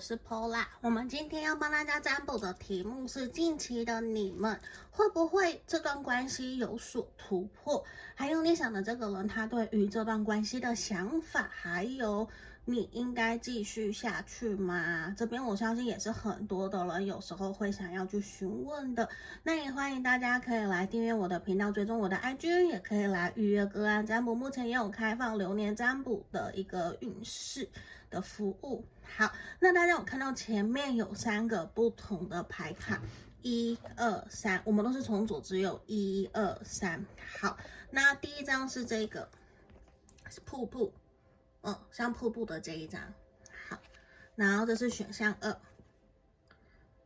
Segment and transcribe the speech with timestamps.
[0.00, 0.64] 是 Pola，。
[0.80, 4.58] 我们今天要帮大家占卜的题目是：近期的你们
[4.90, 7.84] 会不会这段关系有所突破？
[8.14, 12.28] 还有你想的这个人，他对于这段关系的想法，还有。
[12.66, 15.12] 你应该继续下去吗？
[15.16, 19.08] 这边我相信也是很多的人有时候会想要去询问的。
[19.42, 24.34] 那也欢迎大家可以来订阅我的频道，追踪我的 IG，也可以来预约个案占卜。
[24.34, 27.68] 目前也有开放流年占卜的一个运势
[28.10, 28.84] 的服务。
[29.02, 33.00] 好，那大家有看到前面有三个不同的牌卡，
[33.40, 37.06] 一二三，我们都是从左至右，一二三。
[37.38, 37.56] 好，
[37.90, 39.30] 那第一张是这个，
[40.28, 40.92] 是瀑布。
[41.62, 43.12] 嗯，像瀑布的这一张，
[43.68, 43.78] 好，
[44.34, 45.60] 然后这是选项二，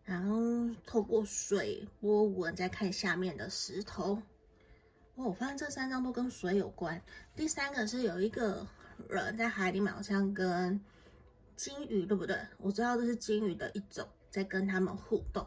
[0.04, 4.22] 然后透过水波纹再看下面的石头，
[5.16, 7.02] 哦，我发现这三张都跟水有关。
[7.34, 8.64] 第三个是有一个
[9.08, 10.80] 人在海里面，好像跟
[11.56, 12.36] 金鱼，对不对？
[12.58, 15.46] 我知道这是金鱼的一种，在跟他们互动。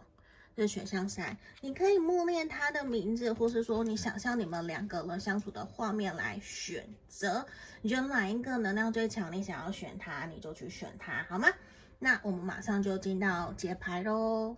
[0.59, 7.45] 是选项三，你可以默念他的名字，或是说你想象你们两个人相处的画面来选择，
[7.83, 11.47] 你觉得哪一个能量最强，你想要选他，你就去选他，好吗？
[11.99, 14.57] 那我们马上就进到解牌喽。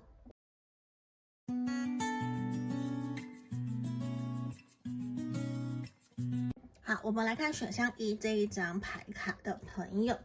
[6.81, 10.17] 好，我们来看选项一这一张牌卡的朋友，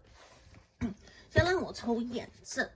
[1.34, 2.68] 先让我抽验证。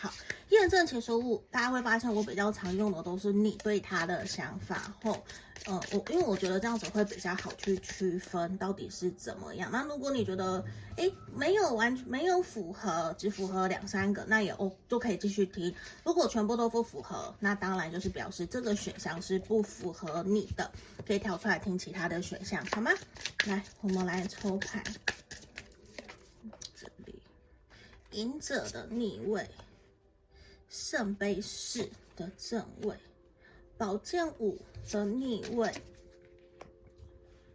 [0.00, 0.10] 好，
[0.48, 5.22] 验证其实我大家会发现，我比较常用的都是你对他的想法后，
[5.66, 9.68] 呃，我因为我觉得这样子会比较好去区分到底是怎么样。
[9.70, 10.64] 那如果你觉得
[10.96, 15.74] 诶没有完没有符合，只符合两三个，那也哦都可以继续听。
[16.04, 20.70] 如果全部都不符合，那当然就是表示这个选项是不符合你的，
[21.06, 22.90] 可以跳出来听其他的选项，好吗？
[23.46, 24.82] 来，我们来抽牌，
[28.12, 29.48] 隐者的逆位。
[30.70, 32.94] 圣杯四的正位，
[33.78, 34.58] 宝剑五
[34.90, 35.72] 的逆位，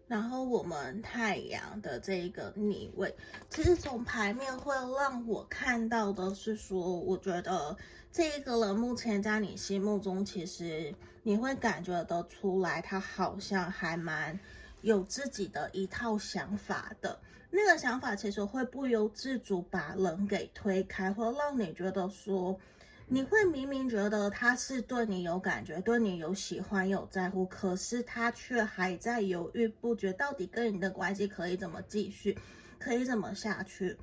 [0.07, 3.15] 然后我们太阳的这个逆位，
[3.51, 7.77] 其实从牌面会让我看到的是说，我觉得
[8.11, 10.91] 这一个人目前在你心目中，其实
[11.21, 14.39] 你会感觉得出来，他好像还蛮
[14.81, 17.19] 有自己的一套想法的。
[17.55, 22.59] 那个想法其实会不由自主把人给推开，会让你觉得说。
[23.05, 32.35] 你会明明觉得他是对你有感觉，对你有喜欢、有在乎，可是他却还在犹豫不决，到底跟你的关系可以怎么继续，
[32.79, 33.97] 可以怎么下去？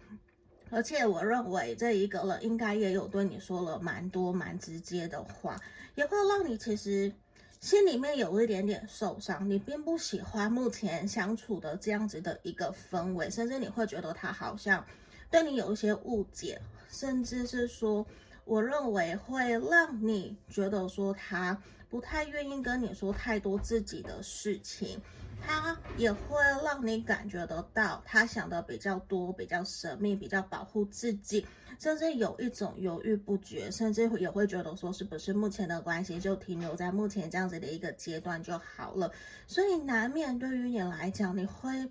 [0.68, 5.58] 而且我认为这一个人应该也有对你说了蛮多蛮直接的话，
[5.96, 7.10] 也会让你其实
[7.60, 9.48] 心里面有一点点受伤。
[9.48, 14.84] 你并不喜欢目前相处的这样子的一个氛围，甚至你会觉得他好像
[15.30, 16.60] 对你有一些误解，
[16.90, 18.06] 甚至是说。
[18.46, 21.56] 我认为会让你觉得说他
[21.88, 25.00] 不太愿意跟你说太多自己的事情，
[25.46, 31.46] 他也会让你感觉得到他想的比较多、比较神秘、比较保护自己，
[31.78, 39.12] 甚至有一种犹豫不决，甚至也会觉得说是不是目前的关系就停留在目前这样子的一个阶段就好了。
[39.46, 41.88] 所以难免对于你来讲，你会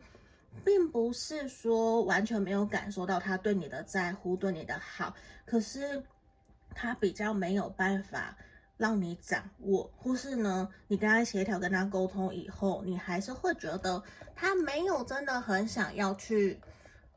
[0.64, 5.16] 并不是说完全没有感受到他对你的在乎、对你的好，
[5.46, 6.04] 可是。
[6.76, 8.38] 他比较没有办法
[8.80, 14.02] 让你掌握，或是呢，你跟他协调、跟他沟通以后，你还是会觉得
[14.36, 16.60] 他没有真的很想要去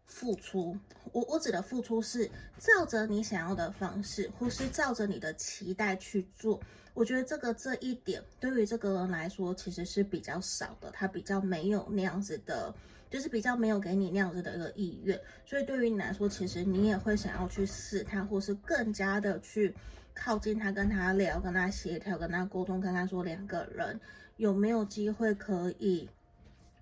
[0.04, 0.76] 付出。
[1.12, 6.60] 我我指的付出是照着你想要的方式，或是照着你的期待去做。
[6.94, 10.90] 我觉得这个这一点对于这个人来说，其实是比较少的。
[10.90, 12.74] 他比较没有那样子的。
[13.08, 19.74] 就是比较没有给你那样子的一个意愿，所以对于你来说，其实你也会想要去试探，或是更加的去
[20.14, 24.00] 靠近他，跟他聊，跟他协调，跟他沟通，跟他说两个人
[24.36, 26.08] 有没有机会可以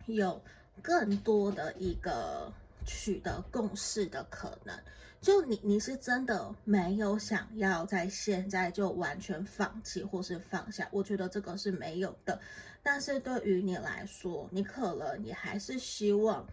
[0.06, 0.42] 有
[0.82, 2.52] 更多的一个
[2.84, 4.78] 取得共识的可能。
[5.20, 12.40] 就你，你是真的没有想要在现在就完全放弃或是放下，我觉得这个是没有的。
[12.82, 16.46] 但是对于你来说，你可能你还是希望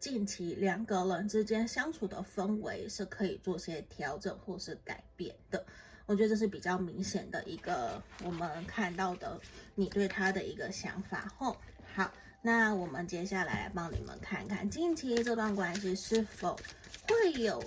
[0.00, 5.64] 近期两个人之间相处的氛围是可以做些调整或是改变的。
[6.06, 9.38] 我觉得这是比较明显的一个我们看到的
[9.76, 11.32] 你对他的一个想法。
[11.36, 11.56] 后
[11.94, 12.10] 好，
[12.42, 16.58] 那我们接下来来帮你们看看近期这段关系是否。
[17.06, 17.60] 会有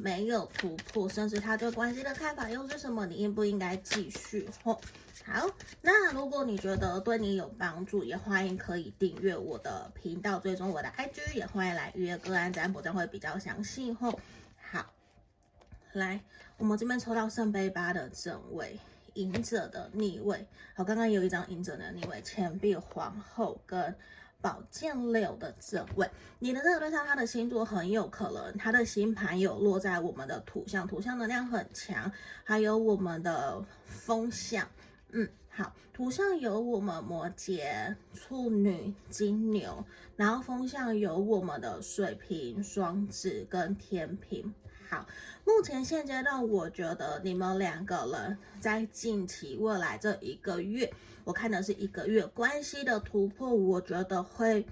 [0.00, 3.04] 没有突破，甚至他对关系的看法又是什么？
[3.06, 4.48] 你应不应该继续？
[4.62, 4.80] 吼，
[5.24, 5.50] 好，
[5.82, 13.92] 那如果你觉得对你有帮助，也欢迎可以订阅我的频道，追踪我的 IG，也欢迎来预约个案占卜，这样会比较详细。
[13.92, 14.20] 吼，
[14.70, 14.86] 好，
[15.92, 16.20] 来，
[16.58, 18.78] 我们这边抽到圣杯八的正位，
[19.14, 20.46] 隐者的逆位。
[20.74, 23.96] 好，刚刚有一张隐者的逆位，钱币皇后跟
[24.40, 26.10] 宝剑六的正位。
[26.38, 32.12] 你的这个对象，他的星座很有可能，他的星盘有落在我们的土象，土象能量很强，
[32.44, 34.68] 还有我们的风象，
[35.10, 35.28] 嗯。
[35.50, 44.54] 好，土象有我们摩羯、处女、金牛，然后风象有我们的水瓶、双子跟天秤。
[44.88, 45.04] 好，
[45.44, 50.94] 目前现阶段，我觉得你们两个人在近期未来这一个月，
[51.28, 54.64] 我看的是一个月关系的突破，我觉得会。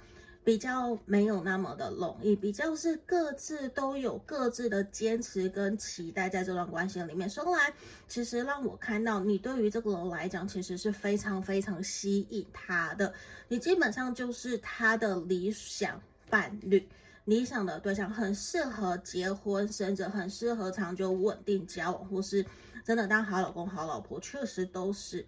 [0.42, 7.74] 比较没有那么的容易，比较是各自都有各自的坚持跟期待，在这段关系里面说来，
[8.06, 13.12] 其实让我看到你对于这个人来讲，其实是非常非常吸引他的，
[13.48, 16.00] 你基本上就是他的理想
[16.30, 16.88] 伴侣，
[17.24, 22.46] 理想的对象，很适合结婚，甚至很适合长久稳定交往，或是
[22.84, 25.26] 真的当好老公好老婆，确实都是。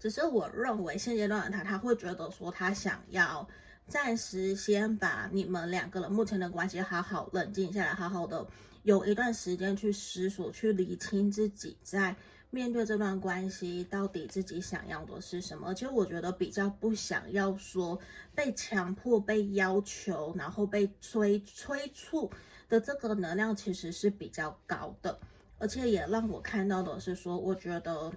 [0.00, 3.48] 只是我认为现阶段的他，他会觉得说他想要。
[3.86, 8.46] 暂时先把你们两个人目前的关系好好冷静下来，好好的
[8.84, 12.14] 有一段时间去思索、去理清自己在
[12.50, 15.66] 面对这段关系到底自己想要的是什么。
[15.66, 17.98] 而且我觉得比较不想要说
[18.32, 22.30] 被强迫、被要求，然后被催催促
[22.68, 25.18] 的这个能量其实是比较高的。
[25.58, 28.12] 而且也让我看到的是说，我觉得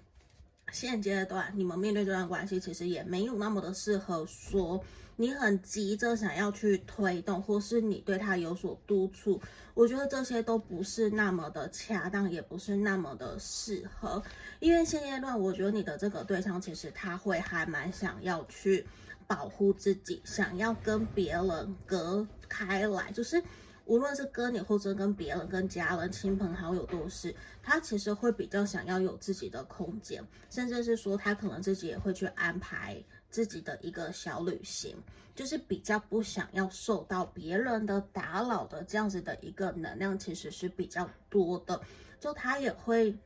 [0.72, 4.84] 现阶段你们面对这段关系其实也没有那么的适合说。
[5.16, 9.40] 你很急着想要去推动，或是你对他有所督促，
[9.76, 14.24] 我觉得这些都不是那么的恰当，也不是那么的适合。
[14.60, 18.88] 因为现阶段，我觉得你的这个对象其实他会还蛮想要去
[19.28, 23.44] 保护自己，想要跟别人隔开来，就是
[23.86, 33.04] 无论是跟你或者跟别人、跟家人、亲朋好友都是，他其实会比较想要有自己的空间，甚至是说他可能自己也会去安排。
[33.30, 34.96] 自己的一个小旅行，
[35.34, 41.82] 就是比较不想要受到别人的打扰的这样子的一个能量，其实是比较多的。
[42.20, 43.18] 就他也会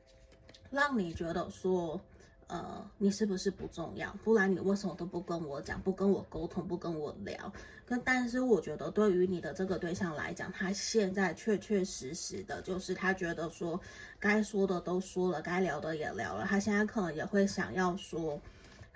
[0.69, 2.00] 让你觉得说，
[2.47, 4.11] 呃，你是不是不重要？
[4.23, 7.53] 不然你为什么都不跟我讲，不跟我沟通，不跟我聊？
[7.85, 13.79] 跟但是我觉得对于你的这个对象来讲，他现在确确实实的，就是他觉得说，
[14.19, 18.41] 该说的都说了，该聊的也聊了，他现在可能也会想要说。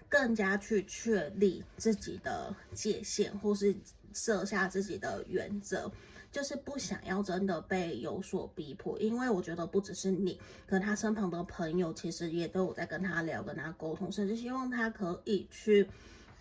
[0.09, 3.73] 更加去确立自己的界限，或是
[4.13, 5.89] 设下自己的原则，
[6.31, 8.97] 就是不想要真的被有所逼迫。
[8.99, 15.87] 因为我觉得不只是你，可能他身旁的朋友其实也都有在跟他聊，跟他沟通，甚至希望他可以去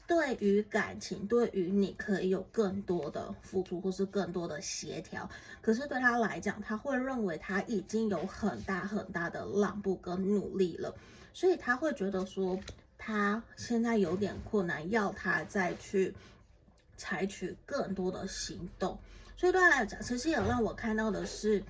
[0.06, 5.28] 对于感情，对于你可以有更多的付出，或是更多的协调。
[5.60, 10.94] 可是对他来讲，他会认为他已经有很大很大的让步跟努力了，
[11.34, 12.58] 所以他会觉得说。
[13.02, 16.14] 他现在有点困难，要他再去
[16.98, 18.98] 采取更多的行动，
[19.40, 21.64] 所以对他来讲，其实也让我看到的是，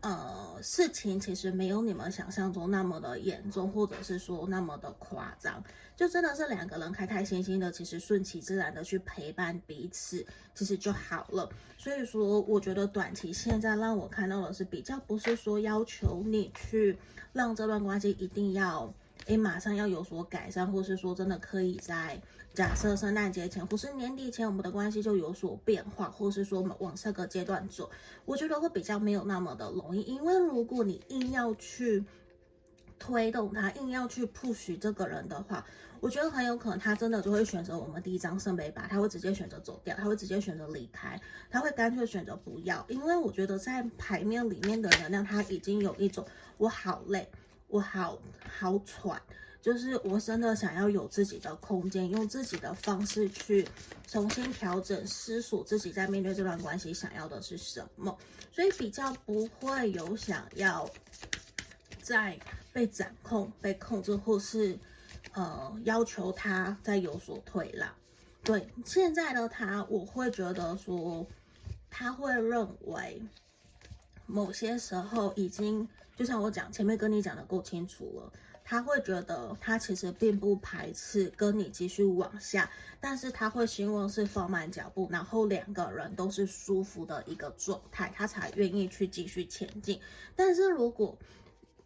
[0.00, 5.64] 呃，事情其实没有你们想象中那么的严重，或者是说那么的夸张，
[5.96, 10.24] 就真的是两个人开开心心的，其实顺其自然的去陪伴彼此，
[10.54, 11.50] 其实就好了。
[11.76, 16.96] 所以说，我觉得短期现在让我看到的是，比较不是说要求你去
[17.32, 18.94] 让这段关系一定要。
[19.26, 22.20] 诶，马上要有所改善，或是说真的可以在
[22.52, 27.88] 假设圣诞节前或是年底前，我们的关系就有所变化，或是说我们往下个阶段走，
[28.24, 30.02] 我觉得会比较没有那么的容易。
[30.02, 32.04] 因为如果你硬要去
[32.98, 35.64] 推动他，硬要去 push 这个人的话，
[36.00, 42.84] 我觉得很有可能他真的就会选择我们第一张圣杯八，他会直接选择走掉，他会直接选择离开，他会干脆选择不要。
[42.88, 46.26] 因为我觉得在牌面里面的能量，他已经有一种
[46.58, 47.30] 我好累。
[47.70, 48.18] 我好
[48.58, 49.22] 好喘，
[49.62, 53.66] 就是我真的想要有自己的空间，用自己的方式去
[54.08, 58.18] 重新调整、思索自己在面对这段关系想要的是什么，
[58.50, 60.90] 所以比较不会有想要
[62.02, 62.36] 再
[62.72, 64.76] 被掌控、被控制，或是
[65.32, 67.94] 呃要求他再有所退让。
[68.42, 71.24] 对，现在的他，我会觉得说
[71.88, 73.22] 他会认为
[74.26, 75.88] 某些时候已经。
[76.20, 78.30] 就像我讲前面跟你讲的够清楚了，
[78.62, 89.98] 他会觉得他其实并不排斥跟你继续往下，但是他会希望是放慢脚步，然后两个人都是舒服的一个状态，他才愿意去继续前进。
[90.36, 91.16] 但是如果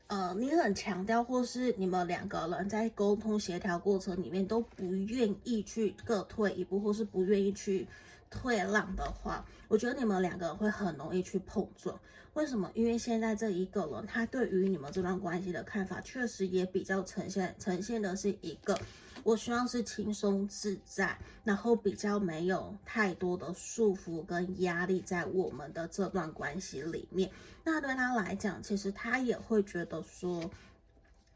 [0.08, 7.86] 呃，你很强调，或是你们两个人在沟通协调过程里面都不愿意去各退一步，或是不愿意去
[8.34, 11.98] 退让的话，我觉得你们两个人会很容易去碰撞。
[12.34, 12.68] 为什么？
[12.74, 18.76] 因为现在这一个人，他对于你们这段关系的看法，确实也比较呈现呈现的是一个。
[19.22, 27.30] 我希望是轻松自在，然后比较没有太多的束缚跟压力在我们的这段关系里面。
[27.62, 30.50] 那对他来讲，其实他也会觉得说，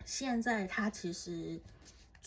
[0.05, 1.61] 现在他其实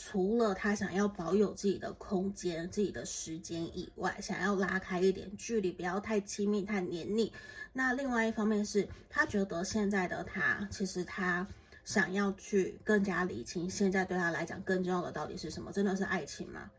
[0.04, 7.32] 除了他想要保有自己的空间、自己的时间以外，想要拉开一点距离，不要太亲密、太黏腻。
[7.72, 11.48] 那另外一方面是他觉得现在的他，其实他。
[11.84, 15.72] 想要去更加理清，现在对他来讲更重要的到底是什么？
[15.72, 16.70] 真的是爱情吗？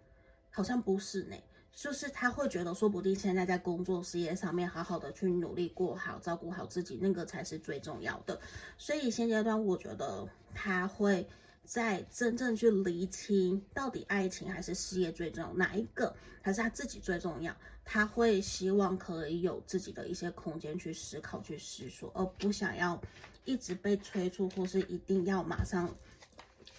[0.52, 1.37] 好像不是呢。
[1.75, 8.41] 就是他会觉得，说不定现在在工作事业上面好好的去努力过好，照顾好自己，那个才是最重要的。
[8.79, 11.26] 所以现阶段，我觉得他会
[11.64, 17.57] 在真正去厘清，到底爱情还是事业最重要，哪一个还是他自己最重要？
[17.85, 23.00] 他会希望可以有自己的一些空间去思考、去思索，而不想要。
[23.45, 25.92] 一直被催促，或是一定要马上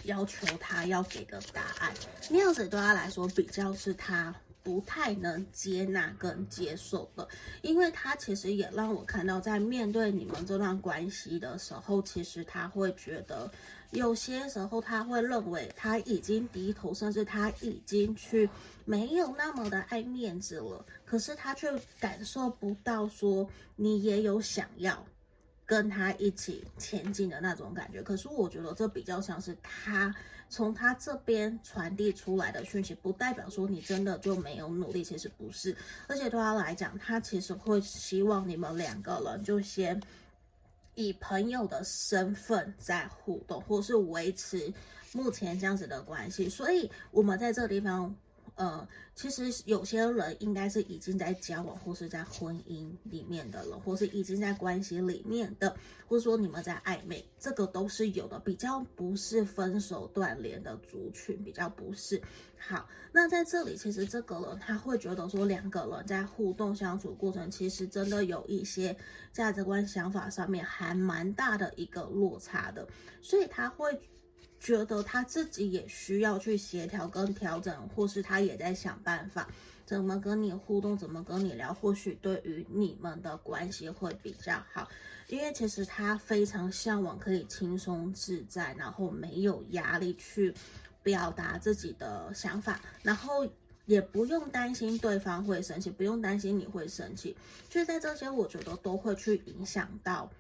[0.06, 1.94] 要求他要给个答案，
[2.30, 4.34] 那样子对他来说比较是他
[4.64, 7.28] 不太能接纳跟接受的，
[7.62, 13.52] 因为他其实也让我看到，在面对你们这段关系的时候，其实他会觉得
[13.92, 18.50] 有些时候他会认为他已经低头，甚至他已经去
[18.86, 25.06] 没有那么的爱面子了，可是他却感受不到说你也有想要。
[25.66, 30.14] 跟他一起前进的那种感觉，可是我觉得这比较像是他
[30.50, 35.76] 从他这边传递出来的讯息，不代表说你真的就没有努力，其实不是。
[36.08, 40.02] 而且对他来讲，他其实会希望你们两个人就先
[40.96, 44.74] 以朋友的身份在互动，或是维持
[45.14, 46.50] 目前这样子的关系。
[46.50, 48.16] 所以，我们在这个地方。
[48.56, 55.76] 呃，其实有些人应该是已经在交往或是在婚姻里面的了，或是已经在关系里面的，
[56.08, 62.22] 或者说你们在暧昧，这个都是有的，比较不是分手断联的族群，比较不是。
[62.58, 68.98] 好，那在这里其实这个人他会觉得说，两个人在互动相处过程，其实真的有一些
[69.32, 72.88] 价值观、想法上面还蛮大的一个落差的，
[73.22, 74.00] 所以他会。
[74.64, 79.50] 觉得他自己也需要去协调跟调整，或是他也在想办法
[79.86, 84.90] 怎么跟你互动，怎么跟你聊，或许对于你们的关系会比较好。
[85.28, 90.54] 因为其实他非常向往可以轻松自在，然后没有压力去
[91.02, 93.46] 表达自己的想法，然后
[93.86, 97.36] 也不用担心对方会生气，不用担心你会生气。
[97.70, 100.32] 就在这些，我觉得都会去影响到。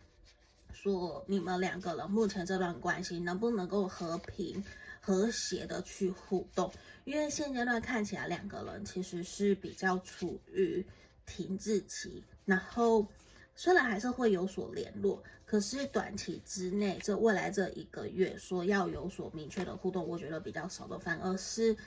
[0.84, 4.62] 说你们两个人目前这段关系能不能够和平
[5.00, 6.74] 和谐的去互动？
[7.06, 10.86] 因为现阶段看起来两个人其实是比较处于
[11.25, 13.08] 停滞期，然后
[13.56, 21.78] 虽然还是会有所联络，可是短期之内这未来这一个月说要有所明确的互动，我觉得比较少的，反而是。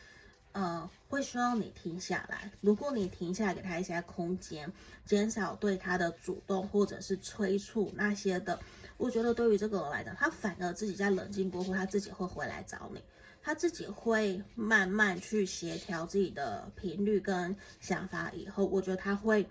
[0.52, 2.50] 呃，会希望你停下来。
[2.62, 4.72] 如果你停下来，给他一些空间，
[5.04, 8.58] 减少对他的主动或者是催促那些的，
[8.96, 13.02] 我觉得对于这个人来讲，他反而自己在冷静过后，他自己会回来找你，
[13.42, 18.30] 他自己会慢慢去协调自己的频率跟想法。
[18.32, 19.46] 以后，我觉得他会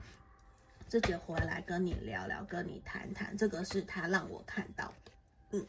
[0.87, 3.37] 自己回来跟你聊聊，跟你谈谈。
[3.37, 5.11] 这个是他让我看到的。
[5.51, 5.67] 嗯，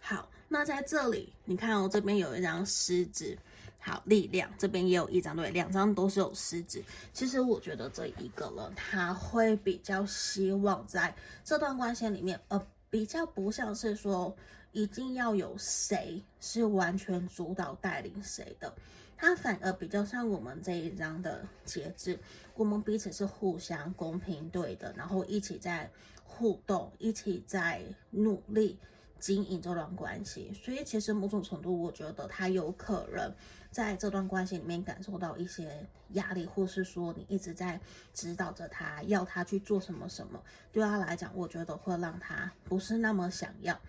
[0.00, 3.38] 好，那在这里，你看哦，这边有一张狮子。
[3.80, 6.82] 好，力量这边也有一张，对，两张都是有狮子。
[7.12, 14.36] 其实我觉得这一个人他会比较希望在这段关系里面，呃，比较不像是说
[14.72, 18.74] 一定要有谁是完全主导带领谁的，
[19.16, 22.18] 他反而比较像我们这一张的节制，
[22.56, 25.90] 我们彼此是互相公平对的，然后一起在
[26.24, 28.78] 互动，一起在努力。
[29.20, 33.34] 经营这段关系，所以其实某种程度，我觉得他有可能
[33.70, 37.80] 在这段关系里面感受到一些压力，或是说你一直在
[38.12, 43.80] 指导着他，要他去做什么什么，对他来讲，我觉得会让他不是那么想要。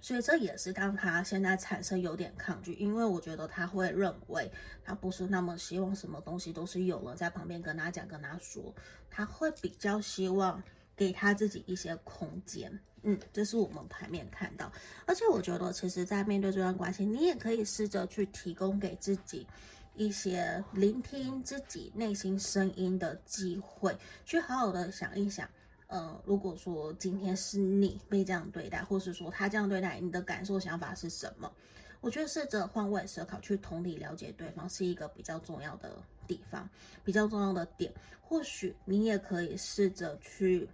[0.00, 4.50] 所以这也是让他现在产生有点抗拒，因为我觉得他会认为
[4.84, 8.74] 他不是那么希望什么东西都是有人在旁边跟他讲、跟他说，
[9.10, 10.62] 他会比较希望。
[10.98, 14.72] 给他自己一些空间，嗯，这是我们牌面看到。
[15.06, 19.46] 而且我觉得，其实，在面对这段关系，你也可以试着去提供给自己
[19.94, 25.48] 一些聆听自己内心声音的机会，去好好的想一想，
[25.86, 31.52] 呃，如果说今天是你被这样对待，或是说他这样对待，你的感受、想法是什么？
[32.00, 36.70] 我觉得试着换位思考，去同理了解对方，是一个比较重要的地方，
[37.04, 37.92] 比较重要的点。
[38.22, 40.68] 或许你也可以试着去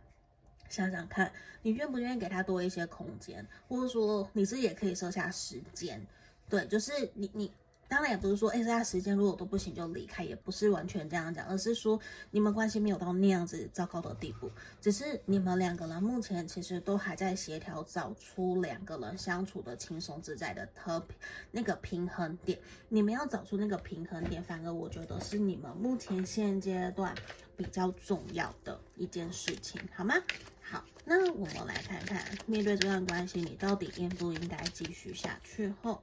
[0.75, 6.05] 想想看，你愿不愿意给他多一些空间，或者说你自己也可以设下时间。
[6.51, 7.53] 对，就是你你。
[7.95, 12.01] 当然也不是说，哎，这段时间如果都不行就离开，也不是完全这样讲，而是说
[12.33, 21.07] 你们关系没有到那样子糟糕的地步，只是你们两个人目前其实都还在协调，找出两个人相处的轻松自在的特
[21.53, 22.59] 那个平衡点。
[22.89, 27.15] 你们要找出那个平衡点，反而我觉得是你们目前现阶段
[27.57, 30.17] 比较重要的一件事情，好吗？
[30.61, 36.03] 好，那我们来看看，面对这段关系，你到底应不应该继续下去后？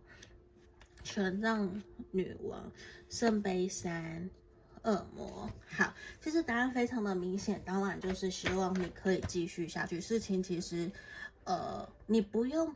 [1.04, 1.82] 权杖
[2.12, 2.72] 女王、
[3.10, 4.30] 圣杯三、
[4.84, 5.50] 恶魔。
[5.68, 10.00] 好，其实答案非常的明显，当然就是希望你可以继续下去。
[10.00, 10.92] 事情其实，
[11.44, 12.76] 呃，你不用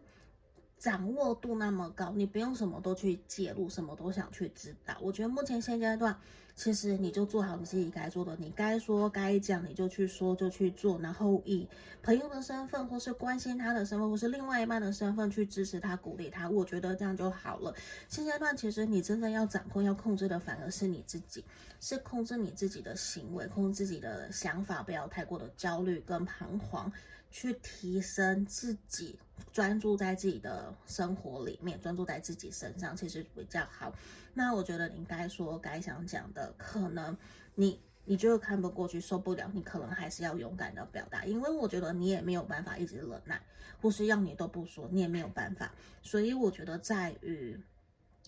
[0.77, 4.96] 掌握度那么高，你不用什么都去介入，什么都想去知道。
[5.01, 6.20] 我觉得目前现阶段。
[6.55, 11.67] 其实你就做好你自己该做的，你该说该讲你就去说就去做，然后以
[12.01, 17.75] 朋友的身份或是关心他的身份或是另外一半的身份去支持他鼓励他，我觉得这样就好了。
[18.07, 21.43] 现阶段其实你真的要掌控要控制的反而是你自己，
[21.81, 26.91] 是控制你自己的行为，控制自己的想法，不要太过的焦虑跟彷徨。
[27.31, 29.19] 去提升自己，
[29.51, 33.93] 专注在自己的生活里面，专注在自己身上，其实比较好。
[34.36, 37.18] 那我觉得你该说该想讲的，可能
[37.56, 43.42] 你你就看不过去，受不了，你可能还是要勇敢的表达，因为我觉得你也没有办法一直忍耐，
[43.82, 45.72] 或是要你都不说，你也没有办法。
[46.04, 47.60] 所以我觉得在于。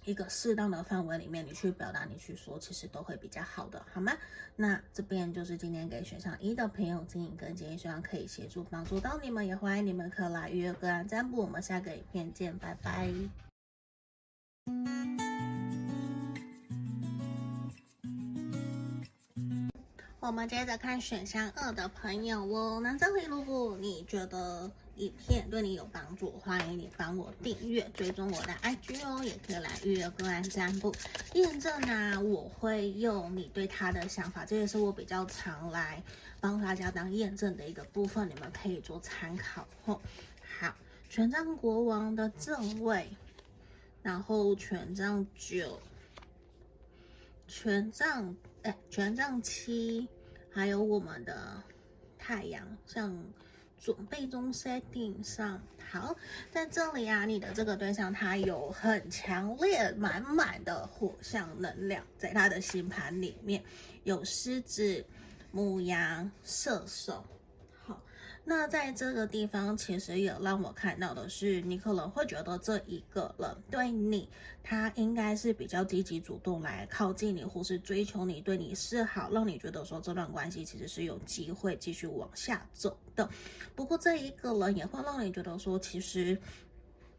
[0.06, 4.14] 一个适当的范围里面，你去表达，你去说，其实都会比较好的，好吗？
[4.56, 11.42] 那这边就是今天给选项一的朋友指引跟建议，希望可以协助帮助到你们，也欢迎你们可来预约个案占卜。
[11.42, 13.12] 我们下个影片见，拜拜。
[20.28, 30.94] 我们接着看选项二的朋友哦，那这回如果你觉得影片对你有帮助，欢迎你帮我订阅、追踪我的 IG 哦，也可以来预约个案占卜
[31.34, 32.22] 验证呢。
[32.22, 36.04] 我会用你对他的想法，这也是我比较常来
[36.42, 40.02] 帮大家当验证的一个部分，你们可以做参考哦。
[40.60, 40.76] 好，
[41.10, 43.08] 权杖国王的正位，
[44.04, 45.80] 然后权杖九，
[47.48, 50.10] 权杖哎，权杖七。
[50.58, 51.62] 还有我们的
[52.18, 53.16] 太阳，像
[53.80, 56.16] 准备中 setting 上，好，
[56.50, 63.64] 在这里啊，你的这个对象他有很强烈、满满的火象能量，在他的星盘里面
[64.04, 65.06] 有狮子、
[65.52, 67.24] 母羊、射手。
[68.50, 74.30] 那在这个地方，其实也让我看到的是，你可能会觉得这一个人对你，
[74.64, 83.30] 他应该是比较积极主动来靠近你，或是追求你，对你示好，让你觉得说这段关系其实是有机会继续往下走的。
[83.76, 86.40] 不过这一个人也会让你觉得说，其实。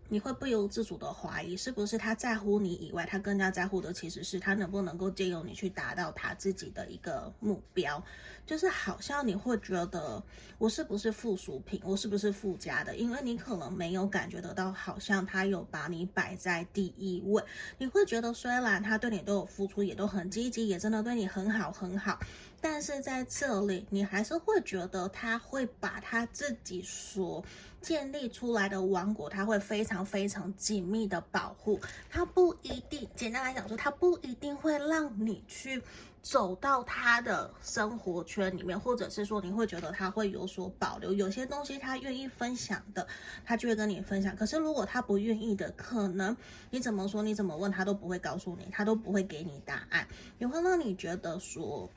[0.09, 8.03] 你会不由自主的怀疑，是不是他在乎你以外，他更加在乎的其实是他能不能够借由你去达到他自己的一个目标，
[8.47, 10.23] 就是好像你会觉得
[10.59, 17.43] 我是不是附属品，我是不是附加的，因为你可能没有感觉得到，好像他有把你摆在第一位，
[17.77, 22.19] 你会觉得虽然他对你都有付出，也都很积极，也真的对你很好很好。
[22.61, 27.45] 但是在这里，你还是会觉得他会把他自己所
[27.81, 31.81] 建立出来的王国，他会非常非常紧密的保护。
[32.09, 35.83] 他不一定，简单来讲说，他不一定会让你去
[36.23, 41.13] 走到他的生活圈里面，或者是说你会觉得他会有所保留。
[41.13, 43.07] 有些东西他愿意分享的，
[43.45, 44.35] 他就会跟你分享。
[44.37, 46.37] 可是如果他不愿意的，可能
[46.71, 50.07] 你怎么说，你怎么问他都不会告诉你，他都不会给你答案，
[50.39, 51.89] 也会让你觉得说。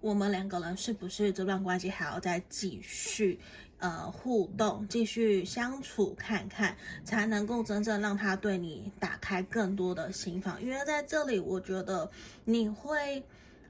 [0.00, 3.38] 我们两个人是不是这段关系还要再继续，
[3.82, 10.62] 呃，互动，继续相处看看，才能够真正让他对你打开更多的心房？
[10.62, 12.08] 因为在这里，我觉得
[12.44, 13.24] 你会，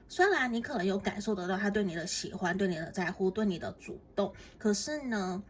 [0.07, 5.41] 虽然你可能有感受得到他对你的喜欢、对你的在乎、对你的主动，可是呢，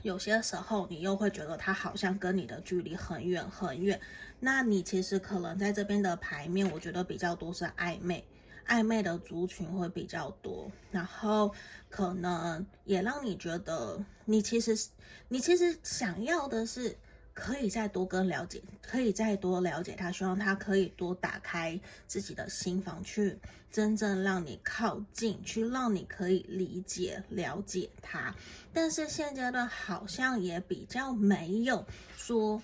[0.00, 4.00] 有些时候你又会觉得他好像跟你的距离很远很远。
[4.40, 8.24] 那你其实可能在这边的牌面，我觉得比较多是暧昧。
[8.66, 11.54] 暧昧的族群会比较多，然后
[11.90, 14.88] 可能也让你觉得你其实
[15.28, 16.96] 你其实想要的是
[17.34, 23.38] 可以再多跟了解，可以再多了解他，希望他可以多打开自己的心房，去
[23.70, 28.34] 真正让你靠近，去让你可以理解、了解他。
[28.74, 31.86] 但是现阶段好像也比较没有
[32.18, 32.62] 说，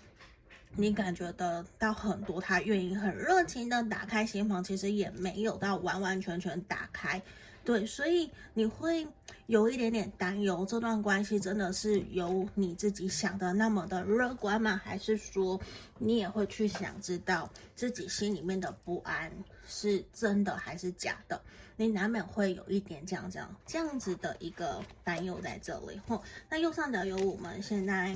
[0.81, 7.21] 你感觉得到很多，他愿意很热情的打开心房，其实也没有到完完全全打开。
[7.65, 9.09] 对，所以你会
[9.47, 14.81] 有一点点担忧，这段关系真的是有你自己想的那么的乐观吗？
[14.83, 15.61] 还是说
[15.99, 19.33] 你也会去想知道自己心里面的不安
[19.67, 21.43] 是真的还是假的？
[21.81, 26.01] 你难免会有一点这样这样这样子的一个担忧在这里。
[26.09, 28.13] 吼，那右上角有我们现在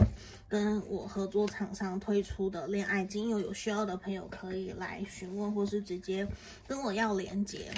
[0.48, 6.26] 跟我合作厂商推出的恋爱精油，有需要的朋友可以来询问，或是直接
[6.66, 7.72] 跟我要连接。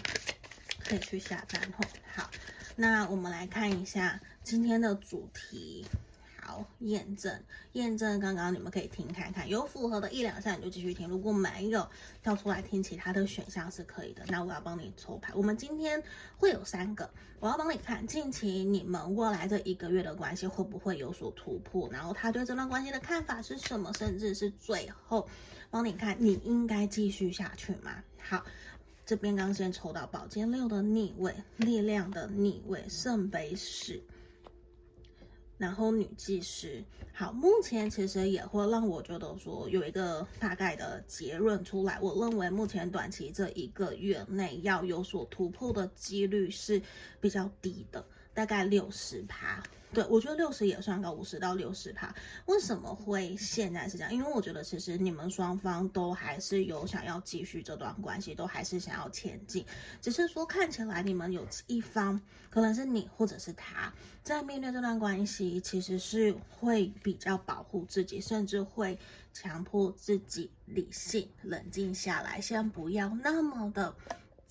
[0.82, 1.84] 可以去下单吼。
[2.14, 2.30] 好，
[2.76, 5.84] 那我们来看一下今天的主题。
[6.54, 7.36] 好，验证
[7.72, 11.84] 验证，刚刚你们可以听看看，有符合的一两项你就继续听，如果没有
[12.22, 14.22] 跳出来听其他的选项是可以的。
[14.28, 16.00] 那我要帮你抽牌，我们今天
[16.36, 25.28] 会有三个，我要帮你看近期你们未来这一个月的关系会不会有所突破，然后他对这段关系的看法是什么，甚至是最后
[25.72, 27.96] 帮你看你应该继续下去吗？
[28.20, 28.46] 好。
[29.06, 34.02] 这边刚先抽到宝剑六的逆位，力量的逆位，圣杯十，
[35.64, 36.84] 然后女技师。
[37.14, 41.98] 好，目前其实也会让我觉得说有一个大概的结论出来。
[42.02, 46.82] 我认为目前短期这一个月内要有所突破的几率是
[47.20, 49.62] 比较低的，大概六十趴。
[49.92, 52.12] 对，我觉得六十也算高，五十到六十趴。
[52.46, 54.12] 为什么会现在是这样？
[54.12, 59.64] 因为我觉得其实你们双方都还是有想要继续这段关系，都还是想要前进，
[60.02, 62.20] 只是说看起来你们有一方，
[62.50, 63.94] 可能是你或者是他，
[64.24, 68.98] 在面对这段关系，其实是会比较保护自己，甚至会
[69.32, 73.94] 强迫自己理性冷静下来，先不要那么的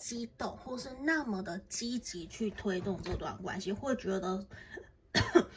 [0.04, 4.46] 激动，或是那么的积极去推动这段关系，会觉得。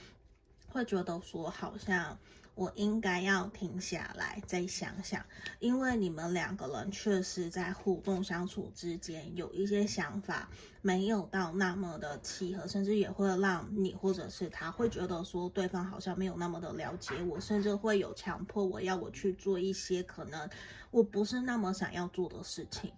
[0.68, 2.18] 会觉得说，好像
[2.54, 5.24] 我应该要停下来再想想，
[5.58, 10.50] 因为你们两个人确实在互动相处之间有一些想法
[10.82, 20.50] 没有到那么的契合，甚至也会让你或者是他会觉得说，对方好像没有那么的了解我，甚至会有强迫我要我去做一些可能
[20.90, 22.92] 我不是那么想要做的事情，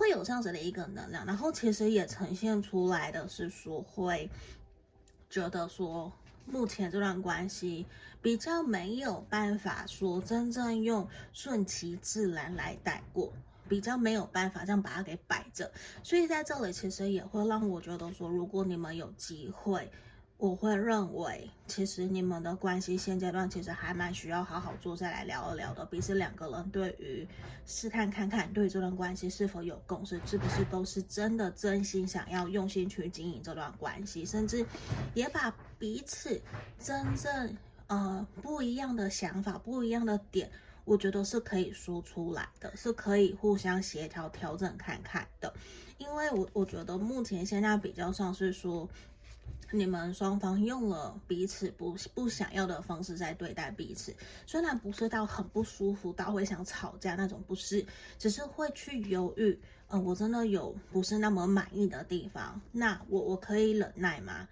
[0.00, 1.26] 会有这样子的一个能量。
[1.26, 4.30] 然后其实也呈现出来的是说会。
[5.28, 6.10] 觉得说，
[6.46, 7.86] 目前这段关系
[8.22, 13.32] 比较没有办法说真正用顺其自然来带过，
[13.68, 15.70] 比较没有办法这样把它给摆着，
[16.02, 19.92] 所以在这里其实也会让我觉得说，如果你们有机会。
[20.40, 25.84] 我会认为，其实你们的关系现阶段其实还蛮需要好好坐下来聊一聊的。
[25.84, 27.28] 彼此两个人对于
[27.66, 34.64] 试探看看，对这段关系是否有共识，是不是都是真的真心想要用心去经营这段关系，甚至
[35.12, 36.40] 也把彼此
[36.78, 37.54] 真正
[37.88, 40.50] 呃不一样的想法、不一样的点，
[40.86, 45.52] 我觉得是可以说出来的，是可以互相协调调整看看的。
[45.98, 48.88] 因为我我觉得目前现在比较像是说。
[49.72, 54.14] 你们双方用了彼此不不想要的方式在对待彼此，
[54.46, 57.86] 虽然不是到很不舒服，到会想吵架那种，不是，
[58.18, 59.58] 只是会去犹豫。
[59.92, 64.48] 嗯、我真的有不是那么满意的地方，那我我可以忍耐吗？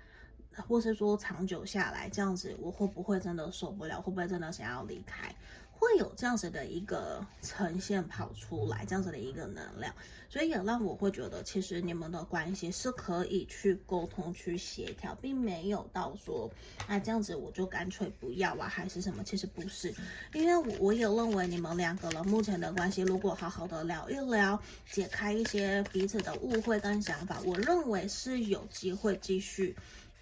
[0.66, 4.02] 或是说长久下来这样子，我会不会真的受不了？
[4.02, 5.32] 会不会真的想要离开？
[5.78, 9.94] 会有这样子的一个呈现跑出来，这样子的一个能量，
[10.28, 16.50] 所以也让我会觉得，其实你们的关系是可以去沟通、去协调，并没有到说
[16.88, 19.22] 啊这样子我就干脆不要啊，还是什么？
[19.22, 19.94] 其实不是，
[20.34, 24.60] 因为我我也认为你们两个人目前的关系，如果好好的聊一聊，
[24.90, 29.76] 解开一些彼此的误会跟想法，我认为是有机会继续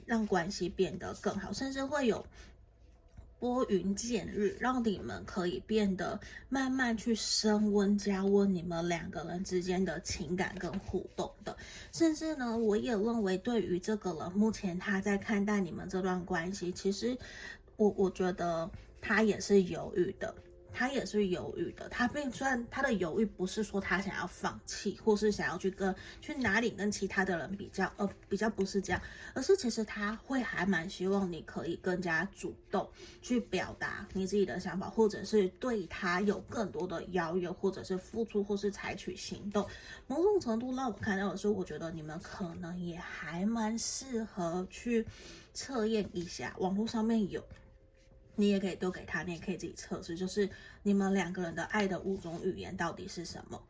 [0.05, 2.27] 让关系变得更好，甚至会有。
[3.39, 6.19] 拨云见日，让你们可以变得
[6.49, 11.57] 慢慢去升温、加温你们两个人之间的情感跟互动的。
[11.93, 17.17] 甚至呢，我也认为，对于这个人，目前他在看待你们这段关系，其实
[17.77, 18.71] 我我觉得
[19.01, 20.35] 他也是犹豫的。
[20.77, 29.01] 他也是犹豫的，他并虽然他的犹豫不是说他想要放弃，或是想要去跟去哪里跟其他的人比较，呃，比较不是这样，
[29.33, 32.87] 而是其实他会还蛮希望你可以更加主动
[33.23, 39.67] 去表达你自己的想法，或者是对他有更多的邀约，或者是付出，或是采取行动。
[40.07, 45.07] 某种程度让我看到的是，我觉得你们可能也还蛮适合去
[45.55, 47.43] 测验一下，网络上面有。
[48.37, 50.49] 你也可以丢给他，你也可以自己测试，就是
[50.83, 53.61] 你们两个人的爱的五种语言到底是什么？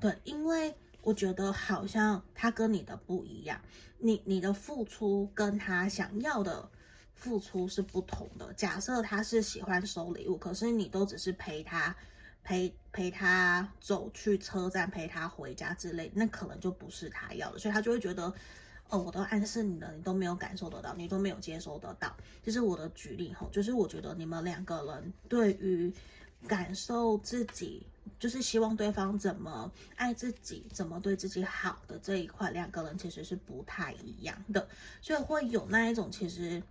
[0.00, 3.60] 对，因为我觉得好像他跟你的不一样，
[3.98, 6.68] 你你的付出跟他想要的
[7.14, 8.52] 付出是不同的。
[8.54, 11.96] 假设他是喜欢收礼物，可是你都只是陪他
[12.42, 18.34] 陪陪他走去车站，陪他回家之类，那可能就不是他要的，所以他就会觉得。
[18.90, 22.16] 哦，我都暗示你了，你都没有感受得到，你都没有接收得到。
[22.42, 25.92] 这是我的举例吼，就是我觉得你们两个人对于
[26.46, 27.86] 感受自己，
[28.18, 34.66] 就是希望对方怎么爱自己，怎么对自己好的这一块，两个人其实是不太一样的，
[35.02, 36.62] 所以会有那一种，其实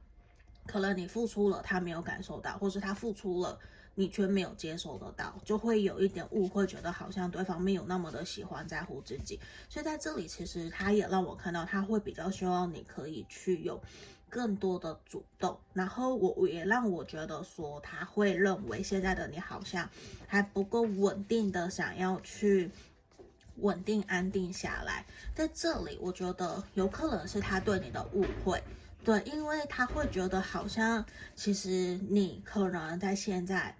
[0.66, 3.60] 可能你付出了，他没有感受到，或是他付出了。
[4.00, 9.40] 你却没有接受得到，就会有一点误会，觉得好像对方没有那么的喜欢在乎自己。
[9.70, 13.82] 所以在这里，其实他也让我看到，他会比较希望你可以去有
[14.30, 15.60] 更多的主动。
[15.74, 19.90] 然后我也让我觉得说，他会认为现在的你好像
[20.28, 22.70] 还不够稳定的想要去
[23.56, 25.08] 稳定安定下来。
[25.34, 28.64] 在这里，我觉得有可能是他对你的误会，
[29.04, 33.76] 对，因为他会觉得好像其实你可能在现在。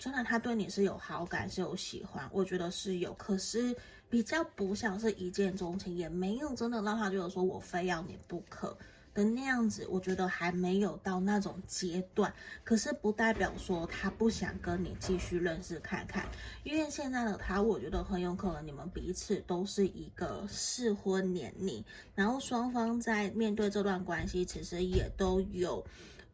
[0.00, 3.76] 虽然他对你是有好感，是有喜欢，我觉得是有，可是
[4.08, 8.74] 比较不像是一见钟情，也没有真的让他觉得说我非要你不可
[9.12, 9.86] 的那样子。
[9.90, 12.32] 我觉得还没有到那种阶段，
[12.64, 16.26] 可是不代表说他不想跟你继续认识看看，
[16.64, 21.84] 因为现在的他，我觉得很有可能你们彼此都是一个适婚年龄，
[22.14, 25.84] 然后双方在面对这段关系，其实也都有。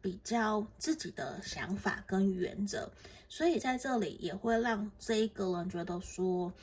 [0.07, 2.89] 比较自己的想法跟原则，
[3.27, 6.53] 所以在这里也会让这一个人觉得说，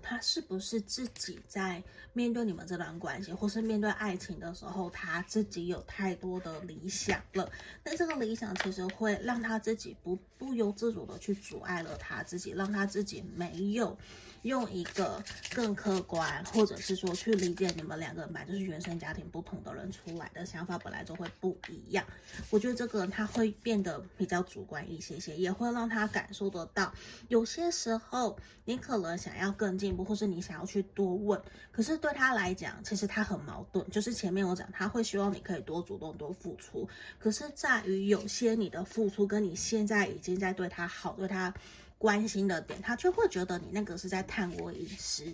[0.00, 1.82] 他是不是自己在
[2.14, 7.52] 面对你们这段关系，或是面对爱情的时候，他自己有太多的理想了。
[7.84, 13.98] 那这个理想其实会让他自己不不由自主的去阻碍了他自己，让他自己没有。
[14.42, 15.22] 用一个
[15.54, 22.04] 更客观，或者是说去理解你们两个人吧，就是原生家庭不同的人出来的想法本来就会不一样。
[22.50, 26.92] 我觉得这个人他会变得比较主观一些些，也会让他感受得到。
[27.28, 33.88] 有些时候你可能想要更进步，或是你想要去多问，可是对他来讲，其实他很矛盾。
[33.90, 41.54] 就是前面我讲，他会希望你可以多主动、多付出，可是在于有些你的付出跟你现在已经在对他好，对他。
[42.02, 45.24] 关心的点，他却会觉得你那个是在探我隐私，